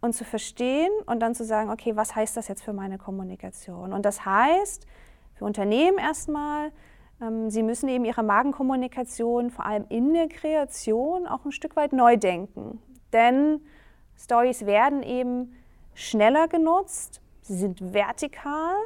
und 0.00 0.14
zu 0.14 0.24
verstehen 0.24 0.90
und 1.06 1.20
dann 1.20 1.34
zu 1.34 1.44
sagen, 1.44 1.70
okay, 1.70 1.96
was 1.96 2.14
heißt 2.14 2.36
das 2.36 2.48
jetzt 2.48 2.62
für 2.62 2.72
meine 2.72 2.98
Kommunikation? 2.98 3.92
Und 3.92 4.06
das 4.06 4.24
heißt 4.24 4.86
für 5.34 5.44
Unternehmen 5.44 5.98
erstmal, 5.98 6.70
ähm, 7.20 7.50
sie 7.50 7.64
müssen 7.64 7.88
eben 7.88 8.04
ihre 8.04 8.22
Magenkommunikation 8.22 9.50
vor 9.50 9.66
allem 9.66 9.84
in 9.88 10.14
der 10.14 10.28
Kreation 10.28 11.26
auch 11.26 11.44
ein 11.44 11.52
Stück 11.52 11.74
weit 11.74 11.92
neu 11.92 12.16
denken. 12.16 12.80
Denn 13.12 13.60
Stories 14.16 14.66
werden 14.66 15.02
eben 15.02 15.52
schneller 15.94 16.46
genutzt, 16.46 17.20
sie 17.42 17.56
sind 17.56 17.92
vertikal 17.92 18.76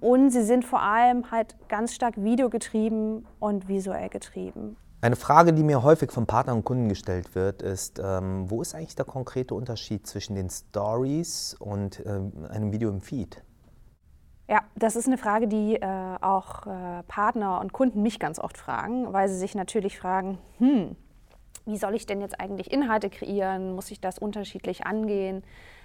und 0.00 0.30
sie 0.30 0.42
sind 0.42 0.64
vor 0.64 0.82
allem 0.82 1.30
halt 1.30 1.56
ganz 1.68 1.94
stark 1.94 2.22
videogetrieben 2.22 3.26
und 3.40 3.68
visuell 3.68 4.08
getrieben. 4.08 4.76
Eine 5.00 5.16
Frage, 5.16 5.52
die 5.52 5.62
mir 5.62 5.82
häufig 5.82 6.10
von 6.10 6.26
Partnern 6.26 6.56
und 6.56 6.64
Kunden 6.64 6.88
gestellt 6.88 7.34
wird, 7.34 7.60
ist, 7.60 8.00
ähm, 8.02 8.50
wo 8.50 8.62
ist 8.62 8.74
eigentlich 8.74 8.96
der 8.96 9.04
konkrete 9.04 9.54
Unterschied 9.54 10.06
zwischen 10.06 10.34
den 10.34 10.48
Stories 10.48 11.54
und 11.58 12.02
ähm, 12.06 12.32
einem 12.48 12.72
Video 12.72 12.88
im 12.88 13.02
Feed? 13.02 13.42
Ja, 14.48 14.62
das 14.76 14.96
ist 14.96 15.06
eine 15.06 15.18
Frage, 15.18 15.46
die 15.46 15.76
äh, 15.76 16.16
auch 16.20 16.66
äh, 16.66 17.02
Partner 17.06 17.60
und 17.60 17.72
Kunden 17.72 18.02
mich 18.02 18.18
ganz 18.18 18.38
oft 18.38 18.56
fragen, 18.56 19.12
weil 19.12 19.28
sie 19.28 19.36
sich 19.36 19.54
natürlich 19.54 19.98
fragen, 19.98 20.38
hm, 20.58 20.96
wie 21.66 21.76
soll 21.76 21.94
ich 21.94 22.06
denn 22.06 22.20
jetzt 22.20 22.40
eigentlich 22.40 22.72
Inhalte 22.72 23.10
kreieren? 23.10 23.74
Muss 23.74 23.90
ich 23.90 24.00
das 24.00 24.18
unterschiedlich 24.18 24.86
angehen? 24.86 25.42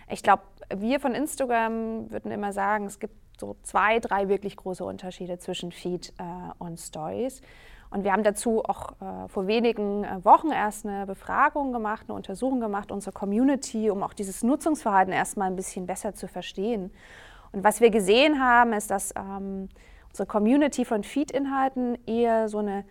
Ich 0.09 0.23
glaube, 0.23 0.43
wir 0.73 0.99
von 0.99 1.13
Instagram 1.13 2.09
würden 2.09 2.31
immer 2.31 2.51
sagen, 2.53 2.85
es 2.85 2.99
gibt 2.99 3.15
so 3.39 3.55
zwei, 3.63 3.99
drei 3.99 4.29
wirklich 4.29 4.55
große 4.55 4.83
Unterschiede 4.83 5.37
zwischen 5.39 5.71
Feed 5.71 6.13
äh, 6.17 6.23
und 6.57 6.79
Stories. 6.79 7.41
Und 7.91 8.03
wir 8.03 8.13
haben 8.13 8.23
dazu 8.23 8.63
auch 8.63 8.91
äh, 9.01 9.27
vor 9.27 9.47
wenigen 9.47 10.03
äh, 10.03 10.23
Wochen 10.23 10.51
erst 10.51 10.85
eine 10.85 11.07
Befragung 11.07 11.73
gemacht, 11.73 12.05
eine 12.07 12.15
Untersuchung 12.15 12.59
gemacht, 12.59 12.91
unsere 12.91 13.13
Community, 13.13 13.89
um 13.89 14.03
auch 14.03 14.13
dieses 14.13 14.43
Nutzungsverhalten 14.43 15.13
erstmal 15.13 15.47
ein 15.47 15.55
bisschen 15.55 15.87
besser 15.87 16.13
zu 16.13 16.27
verstehen. 16.27 16.91
Und 17.51 17.63
was 17.63 17.81
wir 17.81 17.89
gesehen 17.89 18.39
haben, 18.39 18.73
ist, 18.73 18.91
dass 18.91 19.13
ähm, 19.15 19.69
unsere 20.09 20.27
Community 20.27 20.85
von 20.85 21.03
Feed-Inhalten 21.03 21.97
eher 22.05 22.47
so 22.47 22.59
eine 22.59 22.85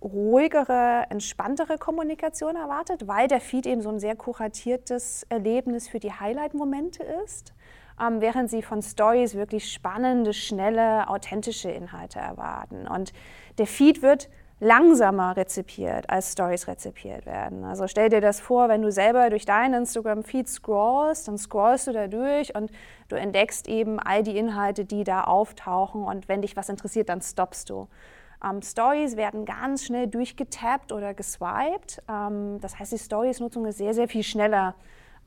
ruhigere, 0.00 1.06
entspanntere 1.08 1.78
Kommunikation 1.78 2.56
erwartet, 2.56 3.08
weil 3.08 3.26
der 3.26 3.40
Feed 3.40 3.66
eben 3.66 3.80
so 3.80 3.88
ein 3.88 3.98
sehr 3.98 4.14
kuratiertes 4.14 5.24
Erlebnis 5.30 5.88
für 5.88 5.98
die 5.98 6.12
Highlight-Momente 6.12 7.02
ist, 7.24 7.53
ähm, 8.00 8.20
während 8.20 8.50
sie 8.50 8.62
von 8.62 8.82
Stories 8.82 9.34
wirklich 9.34 9.72
spannende, 9.72 10.32
schnelle, 10.32 11.08
authentische 11.08 11.70
Inhalte 11.70 12.18
erwarten. 12.18 12.86
Und 12.86 13.12
der 13.58 13.66
Feed 13.66 14.02
wird 14.02 14.28
langsamer 14.60 15.36
rezipiert, 15.36 16.08
als 16.08 16.32
Stories 16.32 16.68
rezipiert 16.68 17.26
werden. 17.26 17.64
Also 17.64 17.86
stell 17.86 18.08
dir 18.08 18.20
das 18.20 18.40
vor, 18.40 18.68
wenn 18.68 18.82
du 18.82 18.90
selber 18.90 19.28
durch 19.28 19.44
deinen 19.44 19.74
Instagram-Feed 19.74 20.48
scrollst, 20.48 21.28
dann 21.28 21.38
scrollst 21.38 21.88
du 21.88 21.92
da 21.92 22.06
durch 22.06 22.54
und 22.54 22.70
du 23.08 23.16
entdeckst 23.16 23.68
eben 23.68 23.98
all 23.98 24.22
die 24.22 24.38
Inhalte, 24.38 24.84
die 24.84 25.04
da 25.04 25.24
auftauchen 25.24 26.04
und 26.04 26.28
wenn 26.28 26.42
dich 26.42 26.56
was 26.56 26.68
interessiert, 26.68 27.08
dann 27.08 27.20
stoppst 27.20 27.68
du. 27.68 27.88
Ähm, 28.44 28.62
Stories 28.62 29.16
werden 29.16 29.44
ganz 29.44 29.84
schnell 29.84 30.06
durchgetappt 30.06 30.92
oder 30.92 31.14
geswiped. 31.14 32.02
Ähm, 32.08 32.58
das 32.60 32.78
heißt, 32.78 32.92
die 32.92 32.98
Stories-Nutzung 32.98 33.66
ist 33.66 33.78
sehr, 33.78 33.94
sehr 33.94 34.08
viel 34.08 34.22
schneller 34.22 34.74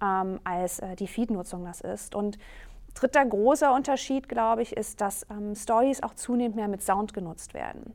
ähm, 0.01 0.39
als 0.43 0.79
äh, 0.79 0.95
die 0.95 1.07
Feed-Nutzung 1.07 1.65
das 1.65 1.81
ist. 1.81 2.15
Und 2.15 2.37
dritter 2.93 3.25
großer 3.25 3.73
Unterschied, 3.73 4.29
glaube 4.29 4.61
ich, 4.61 4.75
ist, 4.75 5.01
dass 5.01 5.25
ähm, 5.29 5.55
Stories 5.55 6.03
auch 6.03 6.13
zunehmend 6.13 6.55
mehr 6.55 6.67
mit 6.67 6.81
Sound 6.81 7.13
genutzt 7.13 7.53
werden. 7.53 7.93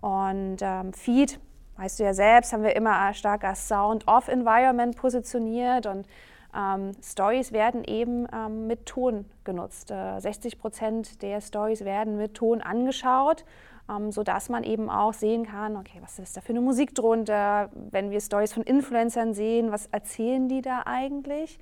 Und 0.00 0.58
ähm, 0.60 0.92
Feed, 0.92 1.40
weißt 1.76 1.98
du 1.98 2.04
ja 2.04 2.14
selbst, 2.14 2.52
haben 2.52 2.62
wir 2.62 2.76
immer 2.76 3.12
stark 3.14 3.44
als 3.44 3.68
Sound-Off-Environment 3.68 4.96
positioniert 4.96 5.86
und 5.86 6.06
ähm, 6.54 6.92
Stories 7.02 7.52
werden 7.52 7.84
eben 7.84 8.26
ähm, 8.32 8.66
mit 8.66 8.86
Ton 8.86 9.26
genutzt. 9.44 9.90
Äh, 9.90 10.20
60 10.20 10.58
Prozent 10.58 11.22
der 11.22 11.40
Stories 11.40 11.84
werden 11.84 12.16
mit 12.16 12.34
Ton 12.34 12.62
angeschaut 12.62 13.44
ähm, 13.88 14.10
sodass 14.12 14.48
man 14.48 14.64
eben 14.64 14.90
auch 14.90 15.12
sehen 15.12 15.46
kann, 15.46 15.76
okay, 15.76 15.98
was 16.00 16.18
ist 16.18 16.36
da 16.36 16.40
für 16.40 16.50
eine 16.50 16.60
Musik 16.60 16.94
drunter, 16.94 17.70
wenn 17.74 18.10
wir 18.10 18.20
Stories 18.20 18.52
von 18.52 18.62
Influencern 18.62 19.34
sehen, 19.34 19.70
was 19.70 19.86
erzählen 19.86 20.48
die 20.48 20.62
da 20.62 20.82
eigentlich? 20.86 21.58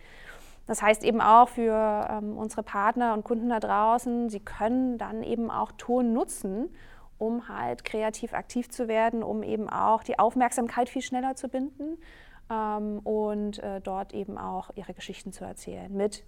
Das 0.67 0.81
heißt 0.81 1.05
eben 1.05 1.21
auch 1.21 1.49
für 1.49 2.09
ähm, 2.11 2.39
unsere 2.39 2.63
Partner 2.63 3.13
und 3.13 3.25
Kunden 3.25 3.51
da 3.51 3.61
draußen, 3.61 4.31
sie 4.31 4.41
können 4.41 4.97
dann 4.97 5.23
eben 5.23 5.51
auch 5.51 5.73
Ton 5.73 6.13
nutzen, 6.15 6.71
um 7.19 7.49
halt 7.49 7.85
kreativ 7.85 8.33
aktiv 8.33 8.71
zu 8.71 8.89
werden, 8.89 9.23
um 9.23 9.43
eben 9.43 9.69
auch 9.69 10.03
die 10.03 10.19
Aufmerksamkeit 10.19 10.89
viel 10.89 11.03
schneller 11.03 11.37
zu 11.37 11.49
binden 11.49 11.99
ähm, 12.51 13.01
und 13.01 13.59
äh, 13.59 13.81
dort 13.83 14.15
eben 14.15 14.39
auch 14.39 14.71
ihre 14.75 14.95
Geschichten 14.95 15.33
zu 15.33 15.45
erzählen 15.45 15.95
mit 15.95 16.25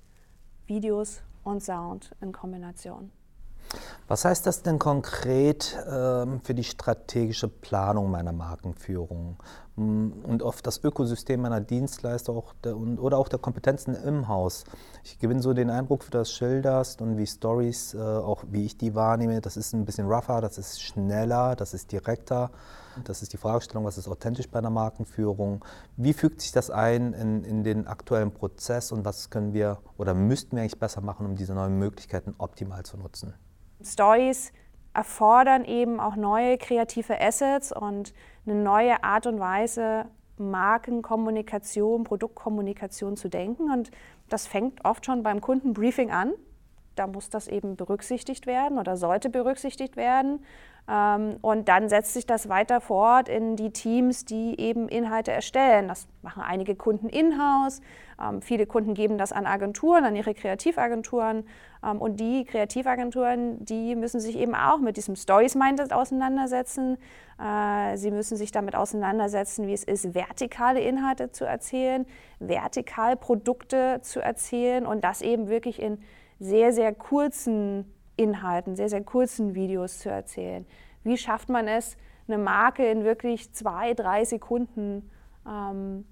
Videos 0.67 1.23
und 1.43 1.63
Sound 1.63 2.11
in 2.21 2.33
Kombination. 2.33 3.11
Was 4.09 4.25
heißt 4.25 4.47
das 4.47 4.63
denn 4.63 4.79
konkret 4.79 5.77
ähm, 5.91 6.41
für 6.43 6.55
die 6.55 6.65
strategische 6.65 7.49
Planung 7.49 8.11
meiner 8.11 8.33
Markenführung 8.33 9.37
und 9.77 10.43
auf 10.43 10.63
das 10.63 10.83
Ökosystem 10.83 11.43
meiner 11.43 11.61
Dienstleister 11.61 12.33
auch 12.33 12.55
der, 12.65 12.77
oder 12.77 13.19
auch 13.19 13.29
der 13.29 13.39
Kompetenzen 13.39 13.95
im 13.95 14.27
Haus? 14.29 14.65
Ich 15.05 15.19
gewinne 15.19 15.43
so 15.43 15.53
den 15.53 15.71
Eindruck, 15.71 16.07
wie 16.07 16.11
du 16.11 16.19
das 16.19 16.33
schilderst 16.33 17.03
und 17.03 17.19
wie 17.19 17.27
Stories, 17.27 17.95
äh, 17.95 17.99
auch 17.99 18.45
wie 18.51 18.65
ich 18.65 18.79
die 18.79 18.95
wahrnehme, 18.95 19.41
das 19.41 19.57
ist 19.57 19.75
ein 19.75 19.85
bisschen 19.85 20.07
rougher, 20.07 20.41
das 20.41 20.57
ist 20.57 20.83
schneller, 20.83 21.57
das 21.57 21.75
ist 21.75 21.93
direkter. 21.93 22.51
Das 23.05 23.23
ist 23.23 23.33
die 23.33 23.37
Fragestellung, 23.37 23.85
was 23.85 23.99
ist 23.99 24.09
authentisch 24.09 24.49
bei 24.49 24.59
einer 24.59 24.71
Markenführung? 24.71 25.63
Wie 25.97 26.15
fügt 26.15 26.41
sich 26.41 26.53
das 26.53 26.71
ein 26.71 27.13
in, 27.13 27.45
in 27.45 27.63
den 27.63 27.87
aktuellen 27.87 28.33
Prozess 28.33 28.91
und 28.91 29.05
was 29.05 29.29
können 29.29 29.53
wir 29.53 29.79
oder 29.99 30.15
müssten 30.15 30.57
wir 30.57 30.63
eigentlich 30.63 30.79
besser 30.79 31.03
machen, 31.03 31.27
um 31.27 31.37
diese 31.37 31.53
neuen 31.53 31.79
Möglichkeiten 31.79 32.35
optimal 32.39 32.85
zu 32.85 32.97
nutzen? 32.97 33.35
Stories 33.83 34.51
erfordern 34.97 35.65
eben 35.65 36.01
auch 36.01 36.17
neue 36.17 36.57
kreative 36.57 37.21
Assets 37.21 37.71
und 37.71 38.15
eine 38.47 38.55
neue 38.55 39.05
Art 39.05 39.27
und 39.27 39.39
Weise, 39.39 40.07
Markenkommunikation, 40.39 42.05
Produktkommunikation 42.05 43.17
zu 43.17 43.29
denken. 43.29 43.71
Und 43.71 43.91
das 44.29 44.47
fängt 44.47 44.85
oft 44.85 45.05
schon 45.05 45.23
beim 45.23 45.41
Kundenbriefing 45.41 46.11
an. 46.11 46.33
Da 46.95 47.07
muss 47.07 47.29
das 47.29 47.47
eben 47.47 47.77
berücksichtigt 47.77 48.47
werden 48.47 48.79
oder 48.79 48.97
sollte 48.97 49.29
berücksichtigt 49.29 49.97
werden. 49.97 50.43
Ähm, 50.89 51.39
und 51.43 51.69
dann 51.69 51.89
setzt 51.89 52.15
sich 52.15 52.27
das 52.27 52.49
weiter 52.49 52.81
fort 52.81 53.29
in 53.29 53.57
die 53.57 53.71
Teams, 53.71 54.25
die 54.25 54.59
eben 54.61 54.89
Inhalte 54.89 55.33
erstellen. 55.33 55.89
Das 55.89 56.07
machen 56.23 56.43
einige 56.43 56.77
Kunden 56.77 57.09
in-house. 57.09 57.81
Ähm, 58.23 58.41
viele 58.41 58.67
Kunden 58.67 58.95
geben 58.95 59.19
das 59.19 59.33
an 59.33 59.47
Agenturen, 59.47 60.05
an 60.05 60.15
ihre 60.15 60.33
Kreativagenturen. 60.33 61.45
Ähm, 61.85 62.01
und 62.01 62.21
die 62.21 62.45
Kreativagenturen, 62.45 63.65
die 63.65 63.97
müssen 63.97 64.21
sich 64.21 64.39
eben 64.39 64.55
auch 64.55 64.79
mit 64.79 64.97
diesem 64.97 65.17
Stories-Mindset 65.17 65.93
auseinandersetzen. 65.93 66.99
Äh, 67.43 67.97
sie 67.97 68.13
müssen 68.13 68.37
sich 68.37 68.53
damit 68.53 68.77
auseinandersetzen, 68.77 69.67
wie 69.67 69.75
es 69.75 69.83
ist, 69.83 70.15
vertikale 70.15 70.81
Inhalte 70.81 71.33
zu 71.33 71.45
erzählen, 71.45 72.07
vertikal 72.39 73.17
Produkte 73.17 73.99
zu 74.03 74.21
erzählen 74.21 74.87
und 74.87 75.03
das 75.03 75.21
eben 75.21 75.49
wirklich 75.49 75.83
in 75.83 75.99
sehr, 76.39 76.73
sehr 76.73 76.95
kurzen 76.95 77.93
Inhalten, 78.17 78.77
sehr, 78.77 78.89
sehr 78.89 79.05
kurzen 79.05 79.55
Videos 79.55 79.99
zu 80.01 80.11
erzählen. 80.11 80.67
Wie 81.05 81.17
schafft 81.17 81.49
man 81.49 81.69
es, 81.69 81.97
eine 82.29 82.39
Marke 82.39 82.89
in 82.91 83.05
wirklich 83.05 83.53
zwei, 83.53 83.95
drei 83.95 84.25
Sekunden 84.25 85.11
ähm, 85.47 86.05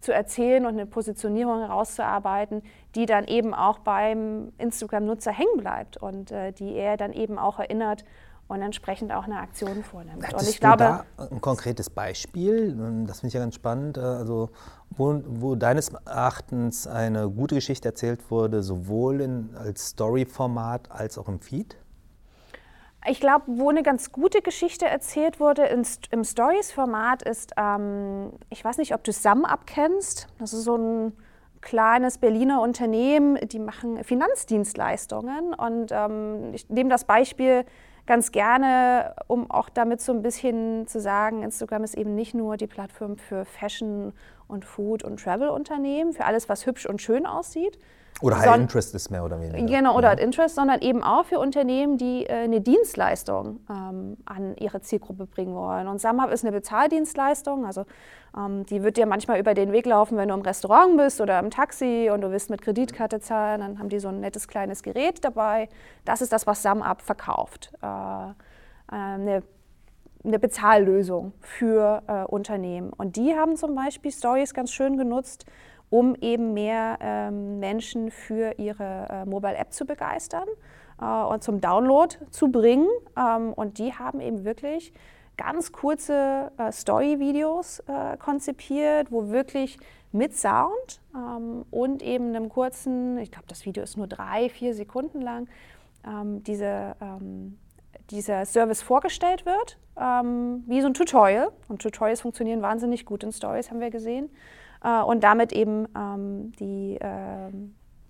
zu 0.00 0.12
erzählen 0.12 0.64
und 0.64 0.72
eine 0.72 0.86
Positionierung 0.86 1.60
herauszuarbeiten, 1.60 2.62
die 2.94 3.06
dann 3.06 3.26
eben 3.26 3.54
auch 3.54 3.80
beim 3.80 4.52
Instagram-Nutzer 4.58 5.30
hängen 5.30 5.58
bleibt 5.58 5.96
und 5.98 6.32
äh, 6.32 6.52
die 6.52 6.74
er 6.74 6.96
dann 6.96 7.12
eben 7.12 7.38
auch 7.38 7.58
erinnert 7.58 8.04
und 8.50 8.62
entsprechend 8.62 9.12
auch 9.12 9.24
eine 9.24 9.38
Aktion 9.38 9.84
vornimmt. 9.84 10.26
Hättest 10.26 10.42
und 10.42 10.48
ich 10.50 10.60
glaube, 10.60 10.78
da 10.78 11.04
ein 11.30 11.40
konkretes 11.40 11.88
Beispiel, 11.88 12.74
das 13.06 13.20
finde 13.20 13.28
ich 13.28 13.34
ja 13.34 13.40
ganz 13.40 13.54
spannend, 13.54 13.96
also 13.96 14.50
wo, 14.90 15.22
wo, 15.24 15.54
deines 15.54 15.90
Erachtens 15.90 16.86
eine 16.88 17.30
gute 17.30 17.54
Geschichte 17.54 17.88
erzählt 17.88 18.30
wurde, 18.30 18.62
sowohl 18.62 19.20
in, 19.20 19.50
als 19.56 19.90
Story-Format 19.90 20.90
als 20.90 21.16
auch 21.16 21.28
im 21.28 21.40
Feed? 21.40 21.76
Ich 23.06 23.20
glaube, 23.20 23.44
wo 23.46 23.70
eine 23.70 23.82
ganz 23.82 24.10
gute 24.10 24.42
Geschichte 24.42 24.84
erzählt 24.84 25.38
wurde 25.38 25.66
in, 25.66 25.86
im 26.10 26.24
Stories-Format 26.24 27.22
ist, 27.22 27.52
ähm, 27.56 28.32
ich 28.50 28.64
weiß 28.64 28.78
nicht, 28.78 28.94
ob 28.94 29.04
du 29.04 29.12
SumUp 29.12 29.64
kennst. 29.66 30.26
Das 30.38 30.52
ist 30.52 30.64
so 30.64 30.76
ein 30.76 31.12
kleines 31.60 32.18
Berliner 32.18 32.60
Unternehmen, 32.60 33.38
die 33.48 33.58
machen 33.58 34.02
Finanzdienstleistungen. 34.02 35.54
Und 35.54 35.92
ähm, 35.92 36.52
ich 36.52 36.68
nehme 36.68 36.90
das 36.90 37.04
Beispiel 37.04 37.64
ganz 38.10 38.32
gerne, 38.32 39.14
um 39.28 39.48
auch 39.52 39.68
damit 39.68 40.00
so 40.00 40.12
ein 40.12 40.20
bisschen 40.20 40.88
zu 40.88 40.98
sagen, 40.98 41.44
Instagram 41.44 41.84
ist 41.84 41.96
eben 41.96 42.16
nicht 42.16 42.34
nur 42.34 42.56
die 42.56 42.66
Plattform 42.66 43.16
für 43.16 43.44
Fashion 43.44 44.12
und 44.48 44.64
Food 44.64 45.04
und 45.04 45.22
Travel-Unternehmen, 45.22 46.12
für 46.12 46.24
alles, 46.24 46.48
was 46.48 46.66
hübsch 46.66 46.86
und 46.86 47.00
schön 47.00 47.24
aussieht. 47.24 47.78
Oder 48.20 48.38
High 48.38 48.56
Interest 48.56 48.94
ist 48.94 49.10
mehr 49.10 49.24
oder 49.24 49.40
weniger. 49.40 49.64
Genau, 49.64 49.96
oder 49.96 50.08
ja. 50.08 50.16
High 50.16 50.24
Interest, 50.24 50.54
sondern 50.54 50.80
eben 50.80 51.02
auch 51.02 51.24
für 51.24 51.38
Unternehmen, 51.38 51.96
die 51.96 52.26
äh, 52.26 52.44
eine 52.44 52.60
Dienstleistung 52.60 53.60
ähm, 53.70 54.16
an 54.24 54.56
ihre 54.56 54.80
Zielgruppe 54.80 55.26
bringen 55.26 55.54
wollen. 55.54 55.88
Und 55.88 56.00
SumHub 56.00 56.30
ist 56.30 56.44
eine 56.44 56.52
Bezahldienstleistung, 56.52 57.64
also 57.66 57.84
ähm, 58.36 58.66
die 58.66 58.82
wird 58.82 58.96
dir 58.96 59.06
manchmal 59.06 59.38
über 59.38 59.54
den 59.54 59.72
Weg 59.72 59.86
laufen, 59.86 60.16
wenn 60.16 60.28
du 60.28 60.34
im 60.34 60.42
Restaurant 60.42 60.96
bist 60.96 61.20
oder 61.20 61.38
im 61.38 61.50
Taxi 61.50 62.10
und 62.12 62.20
du 62.20 62.30
willst 62.30 62.50
mit 62.50 62.62
Kreditkarte 62.62 63.20
zahlen, 63.20 63.60
dann 63.60 63.78
haben 63.78 63.88
die 63.88 63.98
so 63.98 64.08
ein 64.08 64.20
nettes 64.20 64.48
kleines 64.48 64.82
Gerät 64.82 65.24
dabei. 65.24 65.68
Das 66.04 66.20
ist 66.20 66.32
das, 66.32 66.46
was 66.46 66.62
SumUp 66.62 67.02
verkauft. 67.02 67.72
Äh, 67.82 67.86
äh, 68.90 68.96
eine, 68.96 69.42
eine 70.24 70.38
Bezahllösung 70.38 71.32
für 71.40 72.02
äh, 72.06 72.24
Unternehmen. 72.24 72.92
Und 72.92 73.16
die 73.16 73.34
haben 73.34 73.56
zum 73.56 73.74
Beispiel 73.74 74.12
Stories 74.12 74.52
ganz 74.54 74.72
schön 74.72 74.96
genutzt, 74.96 75.46
um 75.90 76.14
eben 76.14 76.54
mehr 76.54 76.98
ähm, 77.00 77.58
Menschen 77.58 78.10
für 78.10 78.58
ihre 78.58 79.06
äh, 79.10 79.24
Mobile 79.26 79.56
App 79.56 79.72
zu 79.72 79.84
begeistern 79.84 80.48
äh, 81.00 81.04
und 81.04 81.42
zum 81.42 81.60
Download 81.60 82.16
zu 82.30 82.50
bringen. 82.50 82.88
Ähm, 83.18 83.52
und 83.52 83.78
die 83.78 83.92
haben 83.92 84.20
eben 84.20 84.44
wirklich 84.44 84.92
ganz 85.36 85.72
kurze 85.72 86.52
äh, 86.58 86.70
Story-Videos 86.70 87.80
äh, 87.80 88.16
konzipiert, 88.18 89.10
wo 89.10 89.30
wirklich 89.30 89.78
mit 90.12 90.36
Sound 90.36 91.00
ähm, 91.14 91.64
und 91.70 92.02
eben 92.02 92.28
einem 92.28 92.48
kurzen, 92.48 93.18
ich 93.18 93.30
glaube, 93.30 93.46
das 93.48 93.64
Video 93.64 93.82
ist 93.82 93.96
nur 93.96 94.06
drei, 94.06 94.48
vier 94.48 94.74
Sekunden 94.74 95.20
lang, 95.20 95.48
ähm, 96.06 96.42
diese, 96.44 96.94
ähm, 97.00 97.58
dieser 98.10 98.44
Service 98.44 98.82
vorgestellt 98.82 99.46
wird, 99.46 99.78
ähm, 99.96 100.64
wie 100.66 100.80
so 100.80 100.88
ein 100.88 100.94
Tutorial. 100.94 101.52
Und 101.68 101.82
Tutorials 101.82 102.20
funktionieren 102.20 102.60
wahnsinnig 102.62 103.04
gut 103.04 103.22
in 103.22 103.32
Stories, 103.32 103.70
haben 103.70 103.80
wir 103.80 103.90
gesehen. 103.90 104.30
Äh, 104.82 105.02
und 105.02 105.22
damit 105.22 105.52
eben 105.52 105.86
ähm, 105.96 106.52
die, 106.58 106.96
äh, 106.96 107.50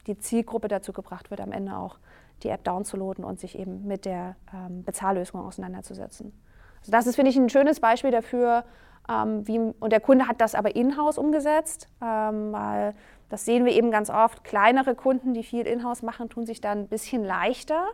die 0.06 0.18
Zielgruppe 0.18 0.68
dazu 0.68 0.92
gebracht 0.92 1.30
wird, 1.30 1.40
am 1.40 1.52
Ende 1.52 1.76
auch 1.76 1.98
die 2.42 2.48
App 2.48 2.64
downzuladen 2.64 3.24
und 3.24 3.38
sich 3.38 3.58
eben 3.58 3.86
mit 3.86 4.04
der 4.04 4.36
ähm, 4.54 4.82
Bezahllösung 4.84 5.40
auseinanderzusetzen. 5.40 6.32
Also 6.80 6.92
das 6.92 7.06
ist, 7.06 7.16
finde 7.16 7.30
ich, 7.30 7.36
ein 7.36 7.50
schönes 7.50 7.80
Beispiel 7.80 8.10
dafür, 8.10 8.64
ähm, 9.08 9.46
wie, 9.46 9.58
und 9.58 9.92
der 9.92 10.00
Kunde 10.00 10.26
hat 10.26 10.40
das 10.40 10.54
aber 10.54 10.74
in-house 10.76 11.18
umgesetzt, 11.18 11.88
ähm, 12.02 12.52
weil 12.52 12.94
das 13.28 13.44
sehen 13.44 13.64
wir 13.64 13.72
eben 13.72 13.90
ganz 13.90 14.10
oft. 14.10 14.44
Kleinere 14.44 14.94
Kunden, 14.94 15.34
die 15.34 15.42
viel 15.42 15.66
in-house 15.66 16.02
machen, 16.02 16.28
tun 16.28 16.46
sich 16.46 16.60
da 16.60 16.72
ein 16.72 16.88
bisschen 16.88 17.24
leichter, 17.24 17.86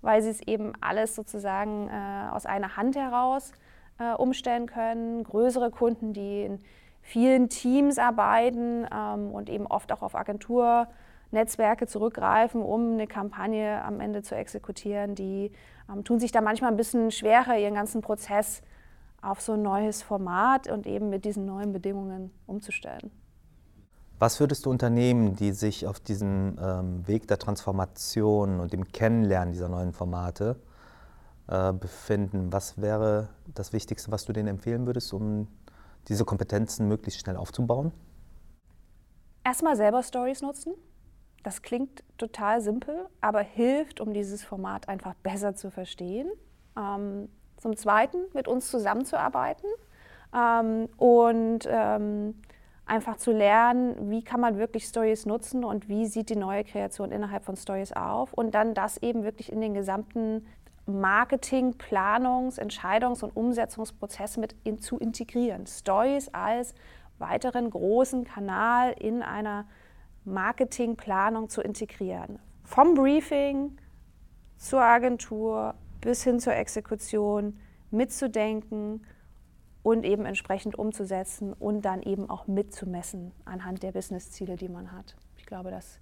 weil 0.00 0.22
sie 0.22 0.30
es 0.30 0.40
eben 0.46 0.72
alles 0.80 1.14
sozusagen 1.14 1.88
äh, 1.88 2.30
aus 2.30 2.46
einer 2.46 2.76
Hand 2.76 2.96
heraus 2.96 3.52
äh, 3.98 4.14
umstellen 4.14 4.66
können. 4.66 5.24
Größere 5.24 5.70
Kunden, 5.70 6.12
die 6.12 6.44
in 6.44 6.58
vielen 7.02 7.48
Teams 7.48 7.98
arbeiten 7.98 8.86
ähm, 8.92 9.30
und 9.32 9.48
eben 9.48 9.66
oft 9.66 9.92
auch 9.92 10.02
auf 10.02 10.14
Agenturnetzwerke 10.14 11.86
zurückgreifen, 11.86 12.62
um 12.62 12.92
eine 12.92 13.06
Kampagne 13.06 13.82
am 13.84 14.00
Ende 14.00 14.22
zu 14.22 14.34
exekutieren, 14.34 15.14
die 15.14 15.52
ähm, 15.90 16.04
tun 16.04 16.20
sich 16.20 16.32
da 16.32 16.40
manchmal 16.40 16.70
ein 16.70 16.76
bisschen 16.76 17.10
schwerer, 17.10 17.58
ihren 17.58 17.74
ganzen 17.74 18.00
Prozess 18.00 18.62
auf 19.22 19.40
so 19.40 19.52
ein 19.52 19.62
neues 19.62 20.02
Format 20.02 20.68
und 20.68 20.86
eben 20.86 21.10
mit 21.10 21.24
diesen 21.24 21.44
neuen 21.44 21.72
Bedingungen 21.72 22.30
umzustellen. 22.46 23.10
Was 24.18 24.38
würdest 24.38 24.66
du 24.66 24.70
Unternehmen, 24.70 25.34
die 25.34 25.52
sich 25.52 25.86
auf 25.86 25.98
diesem 25.98 26.58
ähm, 26.60 27.06
Weg 27.08 27.26
der 27.26 27.38
Transformation 27.38 28.60
und 28.60 28.72
dem 28.72 28.92
Kennenlernen 28.92 29.52
dieser 29.52 29.68
neuen 29.68 29.94
Formate 29.94 30.56
äh, 31.48 31.72
befinden, 31.72 32.52
was 32.52 32.80
wäre 32.80 33.28
das 33.54 33.72
Wichtigste, 33.72 34.12
was 34.12 34.26
du 34.26 34.34
denen 34.34 34.48
empfehlen 34.48 34.86
würdest, 34.86 35.12
um 35.14 35.48
diese 36.08 36.24
Kompetenzen 36.24 36.88
möglichst 36.88 37.20
schnell 37.20 37.36
aufzubauen? 37.36 37.92
Erstmal 39.44 39.76
selber 39.76 40.02
Stories 40.02 40.42
nutzen. 40.42 40.74
Das 41.42 41.62
klingt 41.62 42.04
total 42.18 42.60
simpel, 42.60 43.06
aber 43.20 43.40
hilft, 43.40 44.00
um 44.00 44.12
dieses 44.12 44.44
Format 44.44 44.88
einfach 44.88 45.14
besser 45.14 45.54
zu 45.54 45.70
verstehen. 45.70 46.30
Ähm, 46.76 47.28
zum 47.56 47.76
Zweiten, 47.76 48.18
mit 48.32 48.48
uns 48.48 48.70
zusammenzuarbeiten 48.70 49.68
ähm, 50.34 50.88
und 50.96 51.68
ähm, 51.68 52.34
einfach 52.86 53.16
zu 53.16 53.32
lernen, 53.32 54.10
wie 54.10 54.22
kann 54.22 54.40
man 54.40 54.58
wirklich 54.58 54.84
Stories 54.84 55.26
nutzen 55.26 55.64
und 55.64 55.88
wie 55.88 56.06
sieht 56.06 56.30
die 56.30 56.36
neue 56.36 56.64
Kreation 56.64 57.12
innerhalb 57.12 57.44
von 57.44 57.56
Stories 57.56 57.92
auf 57.92 58.32
und 58.32 58.54
dann 58.54 58.74
das 58.74 58.96
eben 58.98 59.22
wirklich 59.22 59.52
in 59.52 59.60
den 59.60 59.74
gesamten 59.74 60.46
Marketing, 60.98 61.74
Planungs-, 61.74 62.58
Entscheidungs- 62.58 63.22
und 63.22 63.36
Umsetzungsprozess 63.36 64.36
mit 64.36 64.56
in, 64.64 64.80
zu 64.80 64.98
integrieren. 64.98 65.66
Stories 65.66 66.28
als 66.32 66.74
weiteren 67.18 67.70
großen 67.70 68.24
Kanal 68.24 68.92
in 68.92 69.22
einer 69.22 69.66
Marketingplanung 70.24 71.48
zu 71.48 71.60
integrieren. 71.60 72.38
Vom 72.64 72.94
Briefing 72.94 73.76
zur 74.56 74.82
Agentur 74.82 75.74
bis 76.00 76.22
hin 76.22 76.40
zur 76.40 76.54
Exekution 76.54 77.58
mitzudenken 77.90 79.04
und 79.82 80.04
eben 80.04 80.26
entsprechend 80.26 80.78
umzusetzen 80.78 81.52
und 81.52 81.82
dann 81.82 82.02
eben 82.02 82.28
auch 82.28 82.46
mitzumessen 82.46 83.32
anhand 83.44 83.82
der 83.82 83.92
Businessziele, 83.92 84.56
die 84.56 84.68
man 84.68 84.92
hat. 84.92 85.16
Ich 85.36 85.46
glaube, 85.46 85.70
das 85.70 85.98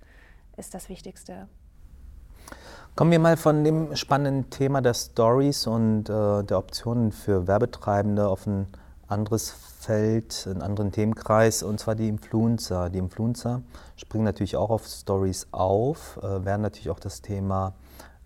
ist 0.56 0.74
das 0.74 0.88
Wichtigste. 0.88 1.48
Kommen 2.94 3.12
wir 3.12 3.20
mal 3.20 3.36
von 3.36 3.62
dem 3.62 3.94
spannenden 3.94 4.50
Thema 4.50 4.80
der 4.80 4.94
Stories 4.94 5.66
und 5.66 6.08
äh, 6.08 6.42
der 6.42 6.58
Optionen 6.58 7.12
für 7.12 7.46
Werbetreibende 7.46 8.28
auf 8.28 8.46
ein 8.46 8.66
anderes 9.06 9.50
Feld, 9.50 10.46
einen 10.50 10.62
anderen 10.62 10.92
Themenkreis, 10.92 11.62
und 11.62 11.80
zwar 11.80 11.94
die 11.94 12.08
Influencer. 12.08 12.90
Die 12.90 12.98
Influencer 12.98 13.62
springen 13.96 14.24
natürlich 14.24 14.56
auch 14.56 14.70
auf 14.70 14.86
Stories 14.86 15.46
auf, 15.52 16.18
äh, 16.22 16.44
werden 16.44 16.62
natürlich 16.62 16.90
auch 16.90 17.00
das 17.00 17.22
Thema 17.22 17.72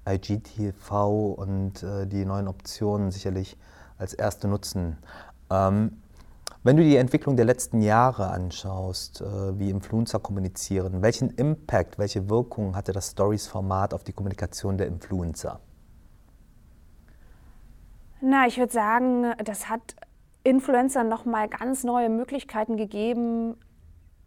IGTV 0.09 1.35
und 1.37 1.83
äh, 1.83 2.07
die 2.07 2.25
neuen 2.25 2.49
Optionen 2.49 3.11
sicherlich 3.11 3.57
als 3.99 4.15
erste 4.15 4.49
nutzen. 4.49 4.99
Ähm, 5.51 6.02
wenn 6.65 6.77
du 6.77 6.83
die 6.83 6.97
Entwicklung 6.97 7.37
der 7.37 7.45
letzten 7.45 7.81
Jahre 7.81 8.31
anschaust, 8.31 9.21
äh, 9.21 9.59
wie 9.59 9.71
Influencer 9.71 10.21
kommunizieren, 10.21 11.03
welchen 11.03 11.31
Impact, 11.31 11.99
welche 11.99 12.29
Wirkung 12.31 12.77
hatte 12.77 12.93
das 12.93 13.11
Stories-Format 13.11 13.95
auf 13.95 14.05
die 14.05 14.13
Kommunikation 14.13 14.79
der 14.79 14.87
Influencer? 14.87 15.61
Na, 18.21 18.47
ich 18.47 18.59
würde 18.59 18.73
sagen, 18.73 19.33
das 19.45 19.69
hat 19.69 19.97
Influencern 20.45 21.09
nochmal 21.09 21.49
ganz 21.49 21.83
neue 21.83 22.09
Möglichkeiten 22.09 22.77
gegeben, 22.77 23.57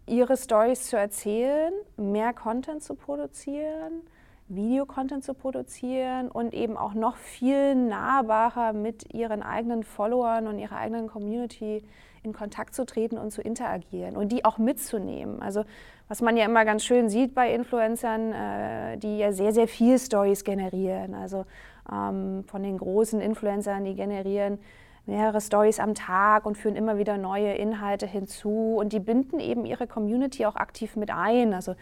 ihre 0.06 0.36
Stories 0.36 0.88
zu 0.88 0.98
erzählen, 0.98 1.74
mehr 1.98 2.34
Content 2.34 2.84
zu 2.84 2.96
produzieren, 2.96 4.02
Videocontent 4.48 5.24
zu 5.24 5.34
produzieren 5.34 6.30
und 6.30 6.54
eben 6.54 6.78
auch 6.78 6.94
noch 6.94 7.18
viel 7.18 7.76
nahbarer 7.76 8.74
mit 8.74 9.14
ihren 9.14 9.42
eigenen 9.42 9.84
Followern 9.84 10.48
und 10.48 10.60
ihrer 10.60 10.78
eigenen 10.78 11.08
Community 11.08 11.84
in 12.22 12.34
Kontakt 12.34 12.76
zu 12.76 12.86
treten 12.86 13.18
und 13.18 13.32
zu 13.32 13.42
interagieren 13.42 14.16
und 14.16 14.32
die 14.32 14.46
auch 14.46 14.58
mitzunehmen. 14.58 15.42
Also 15.42 15.64
was 16.08 16.22
man 16.22 16.38
ja 16.38 16.46
immer 16.46 16.66
ganz 16.66 16.84
schön 16.84 17.10
sieht 17.10 17.34
bei 17.34 17.54
Influencern, 17.54 18.32
äh, 18.34 18.98
die 18.98 19.18
ja 19.18 19.32
sehr, 19.32 19.54
sehr 19.54 19.68
viel 19.68 19.98
Stories 19.98 20.44
generieren. 20.44 21.16
Also 21.16 21.46
ähm, 21.92 22.44
von 22.48 22.62
den 22.62 22.78
großen 22.78 23.20
Influencern, 23.22 23.86
die 23.86 23.96
generieren 23.96 24.60
mehrere 25.08 25.42
Stories 25.42 25.80
am 25.80 25.94
Tag 25.94 26.46
und 26.46 26.58
führen 26.58 26.76
immer 26.76 26.98
wieder 26.98 27.18
neue 27.18 27.54
Inhalte 27.54 28.08
hinzu 28.08 28.76
und 28.78 28.92
die 28.92 29.00
binden 29.00 29.40
eben 29.40 29.66
ihre 29.66 29.88
Community 29.88 30.46
auch 30.46 30.56
aktiv 30.56 30.96
mit 30.96 31.12
ein. 31.12 31.54
Also 31.54 31.76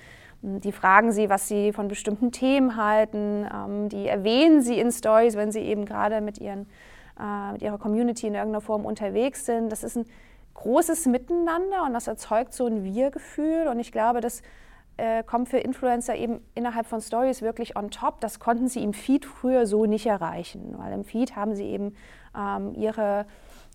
die 0.44 0.74
fragen 0.74 1.14
sie, 1.14 1.30
was 1.30 1.48
sie 1.48 1.72
von 1.72 1.88
bestimmten 1.88 2.34
Themen 2.34 2.76
halten, 2.76 3.48
ähm, 3.52 3.88
die 3.88 4.08
erwähnen 4.08 4.62
sie 4.62 4.78
in 4.78 4.92
Stories, 4.92 5.38
wenn 5.38 5.54
sie 5.54 5.62
eben 5.62 5.86
gerade 5.86 6.20
mit, 6.20 6.38
ihren, 6.38 6.68
äh, 7.18 7.54
mit 7.54 7.62
ihrer 7.62 7.78
Community 7.78 8.28
in 8.28 8.36
irgendeiner 8.36 8.60
Form 8.60 8.86
unterwegs 8.86 9.46
sind. 9.46 9.72
Das 9.72 9.86
ist 9.86 9.96
ein 9.96 10.06
großes 10.56 11.06
Miteinander 11.06 11.84
und 11.86 11.94
das 11.94 12.08
erzeugt 12.08 12.54
so 12.54 12.68
ein 12.68 12.84
Wir-Gefühl 12.84 13.68
und 13.70 13.80
ich 13.80 13.94
glaube, 13.94 14.20
das 14.20 14.42
äh, 14.98 15.24
kommt 15.24 15.48
für 15.48 15.60
Influencer 15.60 16.16
eben 16.16 16.42
innerhalb 16.56 16.88
von 16.88 17.00
Stories 17.00 17.42
wirklich 17.42 17.78
on 17.78 17.90
top. 17.90 18.20
Das 18.20 18.40
konnten 18.40 18.68
sie 18.68 18.84
im 18.84 18.94
Feed 18.94 19.26
früher 19.26 19.66
so 19.66 19.86
nicht 19.86 20.06
erreichen, 20.06 20.76
weil 20.78 20.92
im 20.92 21.06
Feed 21.06 21.38
haben 21.38 21.56
sie 21.56 21.68
eben 21.68 21.96
ähm, 22.38 22.74
ihre 22.76 23.26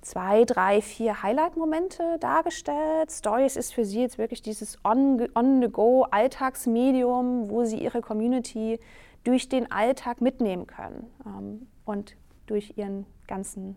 zwei, 0.00 0.44
drei, 0.44 0.80
vier 0.80 1.22
Highlight-Momente 1.22 2.18
dargestellt. 2.20 3.10
Stories 3.10 3.56
ist 3.56 3.74
für 3.74 3.84
sie 3.84 4.02
jetzt 4.02 4.18
wirklich 4.18 4.42
dieses 4.42 4.78
On-the-Go-Alltagsmedium, 4.84 7.50
wo 7.50 7.64
sie 7.64 7.78
ihre 7.78 8.00
Community 8.00 8.78
durch 9.24 9.48
den 9.48 9.70
Alltag 9.70 10.20
mitnehmen 10.20 10.66
können 10.66 11.06
ähm, 11.26 11.66
und 11.84 12.16
durch 12.46 12.74
ihren 12.76 13.06
ganzen 13.26 13.76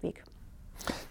Weg. 0.00 0.24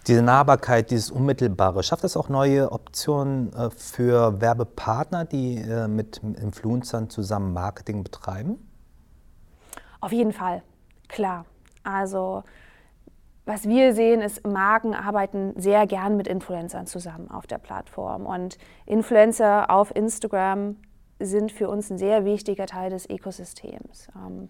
Diese 0.06 0.22
Nahbarkeit, 0.22 0.90
dieses 0.90 1.10
Unmittelbare, 1.10 1.82
schafft 1.82 2.04
das 2.04 2.16
auch 2.16 2.28
neue 2.28 2.70
Optionen 2.70 3.52
äh, 3.54 3.70
für 3.70 4.40
Werbepartner, 4.40 5.24
die 5.24 5.56
äh, 5.56 5.88
mit 5.88 6.18
Influencern 6.18 7.10
zusammen 7.10 7.52
Marketing 7.52 8.04
betreiben? 8.04 8.58
Auf 10.00 10.12
jeden 10.12 10.32
Fall, 10.32 10.62
klar. 11.08 11.46
Also 11.82 12.44
was 13.46 13.68
wir 13.68 13.94
sehen, 13.94 14.22
ist, 14.22 14.46
Marken 14.46 14.94
arbeiten 14.94 15.52
sehr 15.56 15.86
gern 15.86 16.16
mit 16.16 16.28
Influencern 16.28 16.86
zusammen 16.86 17.30
auf 17.30 17.46
der 17.46 17.58
Plattform. 17.58 18.24
Und 18.24 18.56
Influencer 18.86 19.70
auf 19.70 19.94
Instagram 19.94 20.76
sind 21.18 21.52
für 21.52 21.68
uns 21.68 21.90
ein 21.90 21.98
sehr 21.98 22.24
wichtiger 22.24 22.66
Teil 22.66 22.90
des 22.90 23.08
Ökosystems. 23.08 24.08
Ähm, 24.16 24.48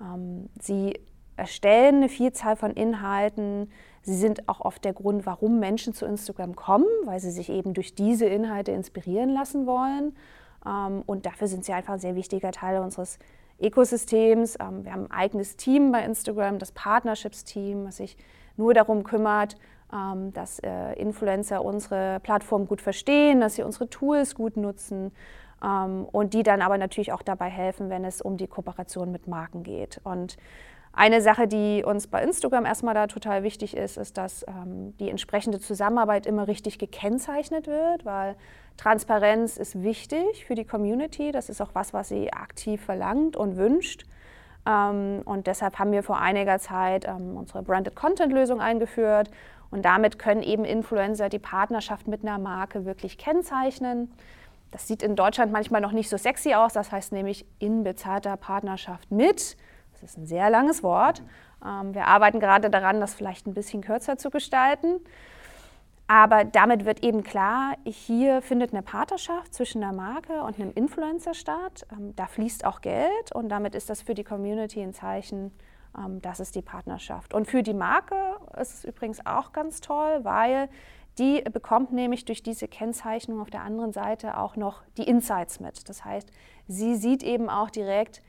ähm, 0.00 0.48
sie 0.60 0.98
erstellen 1.36 1.96
eine 1.96 2.08
Vielzahl 2.08 2.56
von 2.56 2.72
Inhalten. 2.72 3.70
Sie 4.02 4.16
sind 4.16 4.48
auch 4.48 4.60
oft 4.60 4.84
der 4.84 4.92
Grund, 4.92 5.26
warum 5.26 5.58
Menschen 5.58 5.92
zu 5.92 6.06
Instagram 6.06 6.56
kommen, 6.56 6.86
weil 7.04 7.20
sie 7.20 7.30
sich 7.30 7.50
eben 7.50 7.74
durch 7.74 7.94
diese 7.94 8.26
Inhalte 8.26 8.72
inspirieren 8.72 9.30
lassen 9.30 9.66
wollen. 9.66 10.16
Ähm, 10.66 11.02
und 11.06 11.26
dafür 11.26 11.46
sind 11.46 11.64
sie 11.64 11.72
einfach 11.72 11.94
ein 11.94 12.00
sehr 12.00 12.16
wichtiger 12.16 12.52
Teil 12.52 12.80
unseres 12.80 13.18
Ökosystems. 13.18 13.30
Ähm, 13.60 14.84
wir 14.84 14.92
haben 14.92 15.06
ein 15.06 15.10
eigenes 15.10 15.56
Team 15.56 15.92
bei 15.92 16.04
Instagram, 16.04 16.58
das 16.58 16.72
Partnerships-Team, 16.72 17.84
was 17.86 17.98
sich 17.98 18.16
nur 18.56 18.74
darum 18.74 19.04
kümmert, 19.04 19.56
ähm, 19.92 20.32
dass 20.32 20.58
äh, 20.60 20.92
Influencer 20.94 21.64
unsere 21.64 22.20
Plattform 22.20 22.66
gut 22.66 22.80
verstehen, 22.80 23.40
dass 23.40 23.56
sie 23.56 23.62
unsere 23.62 23.88
Tools 23.88 24.34
gut 24.34 24.56
nutzen 24.56 25.12
ähm, 25.62 26.06
und 26.10 26.34
die 26.34 26.42
dann 26.42 26.62
aber 26.62 26.78
natürlich 26.78 27.12
auch 27.12 27.22
dabei 27.22 27.48
helfen, 27.48 27.90
wenn 27.90 28.04
es 28.04 28.20
um 28.20 28.36
die 28.36 28.46
Kooperation 28.46 29.12
mit 29.12 29.26
Marken 29.26 29.62
geht. 29.62 30.00
Und 30.04 30.36
Eine 30.92 31.22
Sache, 31.22 31.46
die 31.46 31.84
uns 31.84 32.08
bei 32.08 32.22
Instagram 32.22 32.66
erstmal 32.66 32.94
da 32.94 33.06
total 33.06 33.42
wichtig 33.42 33.76
ist, 33.76 33.96
ist, 33.96 34.18
dass 34.18 34.44
ähm, 34.48 34.96
die 34.98 35.08
entsprechende 35.08 35.60
Zusammenarbeit 35.60 36.26
immer 36.26 36.48
richtig 36.48 36.78
gekennzeichnet 36.78 37.68
wird, 37.68 38.04
weil 38.04 38.34
Transparenz 38.76 39.56
ist 39.56 39.82
wichtig 39.82 40.44
für 40.46 40.54
die 40.54 40.64
Community. 40.64 41.30
Das 41.32 41.48
ist 41.48 41.60
auch 41.60 41.70
was, 41.74 41.92
was 41.92 42.08
sie 42.08 42.32
aktiv 42.32 42.84
verlangt 42.84 43.36
und 43.36 43.56
wünscht. 43.56 44.04
Ähm, 44.66 45.22
und 45.24 45.46
deshalb 45.46 45.78
haben 45.78 45.92
wir 45.92 46.02
vor 46.02 46.18
einiger 46.18 46.58
Zeit 46.58 47.06
ähm, 47.06 47.36
unsere 47.36 47.62
Branded 47.62 47.94
Content 47.94 48.32
Lösung 48.32 48.60
eingeführt. 48.60 49.30
Und 49.70 49.84
damit 49.84 50.18
können 50.18 50.42
eben 50.42 50.64
Influencer 50.64 51.28
die 51.28 51.38
Partnerschaft 51.38 52.08
mit 52.08 52.22
einer 52.22 52.38
Marke 52.38 52.84
wirklich 52.84 53.16
kennzeichnen. 53.16 54.12
Das 54.72 54.88
sieht 54.88 55.02
in 55.02 55.14
Deutschland 55.14 55.52
manchmal 55.52 55.80
noch 55.80 55.92
nicht 55.92 56.08
so 56.08 56.16
sexy 56.16 56.54
aus. 56.54 56.72
Das 56.72 56.90
heißt 56.90 57.12
nämlich 57.12 57.46
in 57.60 57.84
bezahlter 57.84 58.36
Partnerschaft 58.36 59.10
mit. 59.12 59.56
Das 60.00 60.10
ist 60.10 60.16
ein 60.16 60.26
sehr 60.26 60.50
langes 60.50 60.82
Wort. 60.82 61.22
Ähm, 61.64 61.94
wir 61.94 62.06
arbeiten 62.06 62.40
gerade 62.40 62.70
daran, 62.70 63.00
das 63.00 63.14
vielleicht 63.14 63.46
ein 63.46 63.54
bisschen 63.54 63.82
kürzer 63.82 64.16
zu 64.16 64.30
gestalten. 64.30 65.00
Aber 66.06 66.44
damit 66.44 66.84
wird 66.84 67.04
eben 67.04 67.22
klar, 67.22 67.76
hier 67.84 68.42
findet 68.42 68.72
eine 68.72 68.82
Partnerschaft 68.82 69.54
zwischen 69.54 69.80
einer 69.84 69.92
Marke 69.92 70.42
und 70.42 70.58
einem 70.58 70.72
Influencer 70.72 71.34
statt. 71.34 71.86
Ähm, 71.92 72.16
da 72.16 72.26
fließt 72.26 72.64
auch 72.64 72.80
Geld 72.80 73.32
und 73.32 73.48
damit 73.48 73.76
ist 73.76 73.90
das 73.90 74.02
für 74.02 74.14
die 74.14 74.24
Community 74.24 74.82
ein 74.82 74.92
Zeichen, 74.92 75.52
ähm, 75.96 76.20
das 76.20 76.40
ist 76.40 76.56
die 76.56 76.62
Partnerschaft. 76.62 77.32
Und 77.32 77.46
für 77.46 77.62
die 77.62 77.74
Marke 77.74 78.16
ist 78.60 78.74
es 78.74 78.84
übrigens 78.84 79.24
auch 79.24 79.52
ganz 79.52 79.80
toll, 79.80 80.20
weil 80.24 80.68
die 81.18 81.42
bekommt 81.42 81.92
nämlich 81.92 82.24
durch 82.24 82.42
diese 82.42 82.66
Kennzeichnung 82.66 83.40
auf 83.40 83.50
der 83.50 83.62
anderen 83.62 83.92
Seite 83.92 84.36
auch 84.36 84.56
noch 84.56 84.82
die 84.96 85.04
Insights 85.04 85.60
mit. 85.60 85.88
Das 85.88 86.04
heißt, 86.04 86.30
sie 86.66 86.96
sieht 86.96 87.22
eben 87.22 87.48
auch 87.48 87.70
direkt, 87.70 88.22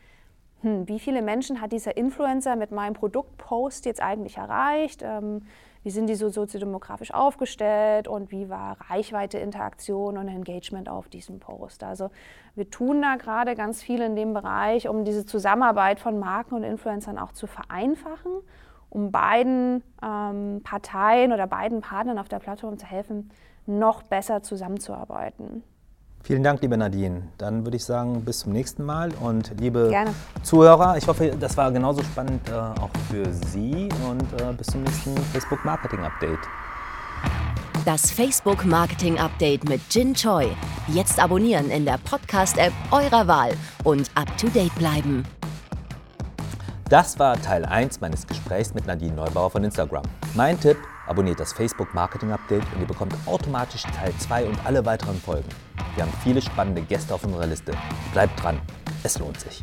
hm, 0.62 0.88
wie 0.88 1.00
viele 1.00 1.22
Menschen 1.22 1.62
hat 1.62 1.72
dieser 1.72 1.98
Influencer 1.98 2.56
mit 2.56 2.72
meinem 2.72 2.94
Produktpost 2.94 3.86
jetzt 3.86 4.02
eigentlich 4.02 4.38
erreicht? 4.38 5.02
Ähm, 5.04 5.42
wie 5.84 5.90
sind 5.90 6.08
die 6.08 6.16
so 6.16 6.30
soziodemografisch 6.30 7.12
aufgestellt 7.12 8.08
und 8.08 8.32
wie 8.32 8.50
war 8.50 8.78
Reichweite, 8.90 9.40
Interaktion 9.40 10.18
und 10.18 10.28
Engagement 10.28 10.90
auf 10.90 11.10
diesem 11.10 11.40
Post. 11.40 11.84
Also 11.84 12.12
wir 12.56 12.70
tun 12.70 13.02
da 13.02 13.16
gerade 13.16 13.56
ganz 13.56 13.82
viel 13.82 14.02
in 14.02 14.16
dem 14.16 14.34
Bereich, 14.34 14.88
um 14.88 15.06
diese 15.06 15.26
Zusammenarbeit 15.26 16.00
von 16.00 16.20
Marken 16.20 16.56
und 16.56 16.64
Influencern 16.64 17.18
auch 17.18 17.32
zu 17.32 17.48
vereinfachen, 17.48 18.32
um 18.90 19.12
beiden 19.12 19.84
ähm, 20.04 20.62
Parteien 20.64 21.34
oder 21.34 21.48
beiden 21.48 21.82
Partnern 21.82 22.20
auf 22.20 22.30
der 22.30 22.40
Plattform 22.40 22.78
zu 22.78 22.86
helfen, 22.86 23.32
noch 23.66 24.04
besser 24.04 24.44
zusammenzuarbeiten. 24.44 25.64
Vielen 26.24 26.44
Dank, 26.44 26.62
liebe 26.62 26.78
Nadine. 26.78 27.24
Dann 27.40 27.66
würde 27.66 27.78
ich 27.78 27.84
sagen, 27.84 28.24
bis 28.24 28.40
zum 28.40 28.54
nächsten 28.54 28.84
Mal. 28.84 29.10
Und 29.22 29.52
liebe 29.60 29.90
Gerne. 29.90 30.14
Zuhörer, 30.44 30.96
ich 30.98 31.08
hoffe, 31.08 31.32
das 31.40 31.58
war 31.58 31.72
genauso 31.72 32.04
spannend 32.04 32.48
äh, 32.48 32.54
auch 32.54 32.92
für 33.10 33.26
Sie. 33.50 33.90
Und 34.08 34.42
äh, 34.42 34.54
bis 34.54 34.68
zum 34.68 34.84
nächsten 34.84 35.18
Facebook 35.34 35.66
Marketing 35.66 36.00
Update. 36.00 36.40
Das 37.86 38.12
Facebook 38.12 38.64
Marketing 38.66 39.18
Update 39.18 39.68
mit 39.68 39.82
Jin 39.90 40.14
Choi. 40.14 40.48
Jetzt 40.88 41.20
abonnieren 41.20 41.72
in 41.72 41.86
der 41.86 41.98
Podcast-App 41.98 42.74
eurer 42.92 43.28
Wahl 43.28 43.54
und 43.84 44.12
up 44.14 44.38
to 44.38 44.48
date 44.50 44.76
bleiben. 44.76 45.24
Das 46.88 47.18
war 47.18 47.42
Teil 47.42 47.66
1 47.66 48.00
meines 48.02 48.28
Gesprächs 48.28 48.74
mit 48.76 48.86
Nadine 48.86 49.16
Neubauer 49.16 49.50
von 49.50 49.64
Instagram. 49.64 50.04
Mein 50.36 50.60
Tipp, 50.60 50.78
abonniert 51.08 51.40
das 51.40 51.54
Facebook 51.54 51.92
Marketing 51.96 52.32
Update 52.32 52.64
und 52.76 52.82
ihr 52.82 52.88
bekommt 52.88 53.16
automatisch 53.26 53.84
Teil 53.84 54.14
2 54.20 54.46
und 54.46 54.66
alle 54.66 54.86
weiteren 54.86 55.16
Folgen. 55.16 55.50
Wir 55.96 56.04
haben 56.04 56.14
viele 56.24 56.42
spannende 56.42 56.82
Gäste 56.82 57.14
auf 57.14 57.24
unserer 57.24 57.48
Liste. 57.48 57.74
Bleibt 58.14 58.42
dran, 58.42 58.60
es 59.04 59.20
lohnt 59.20 59.40
sich. 59.40 59.62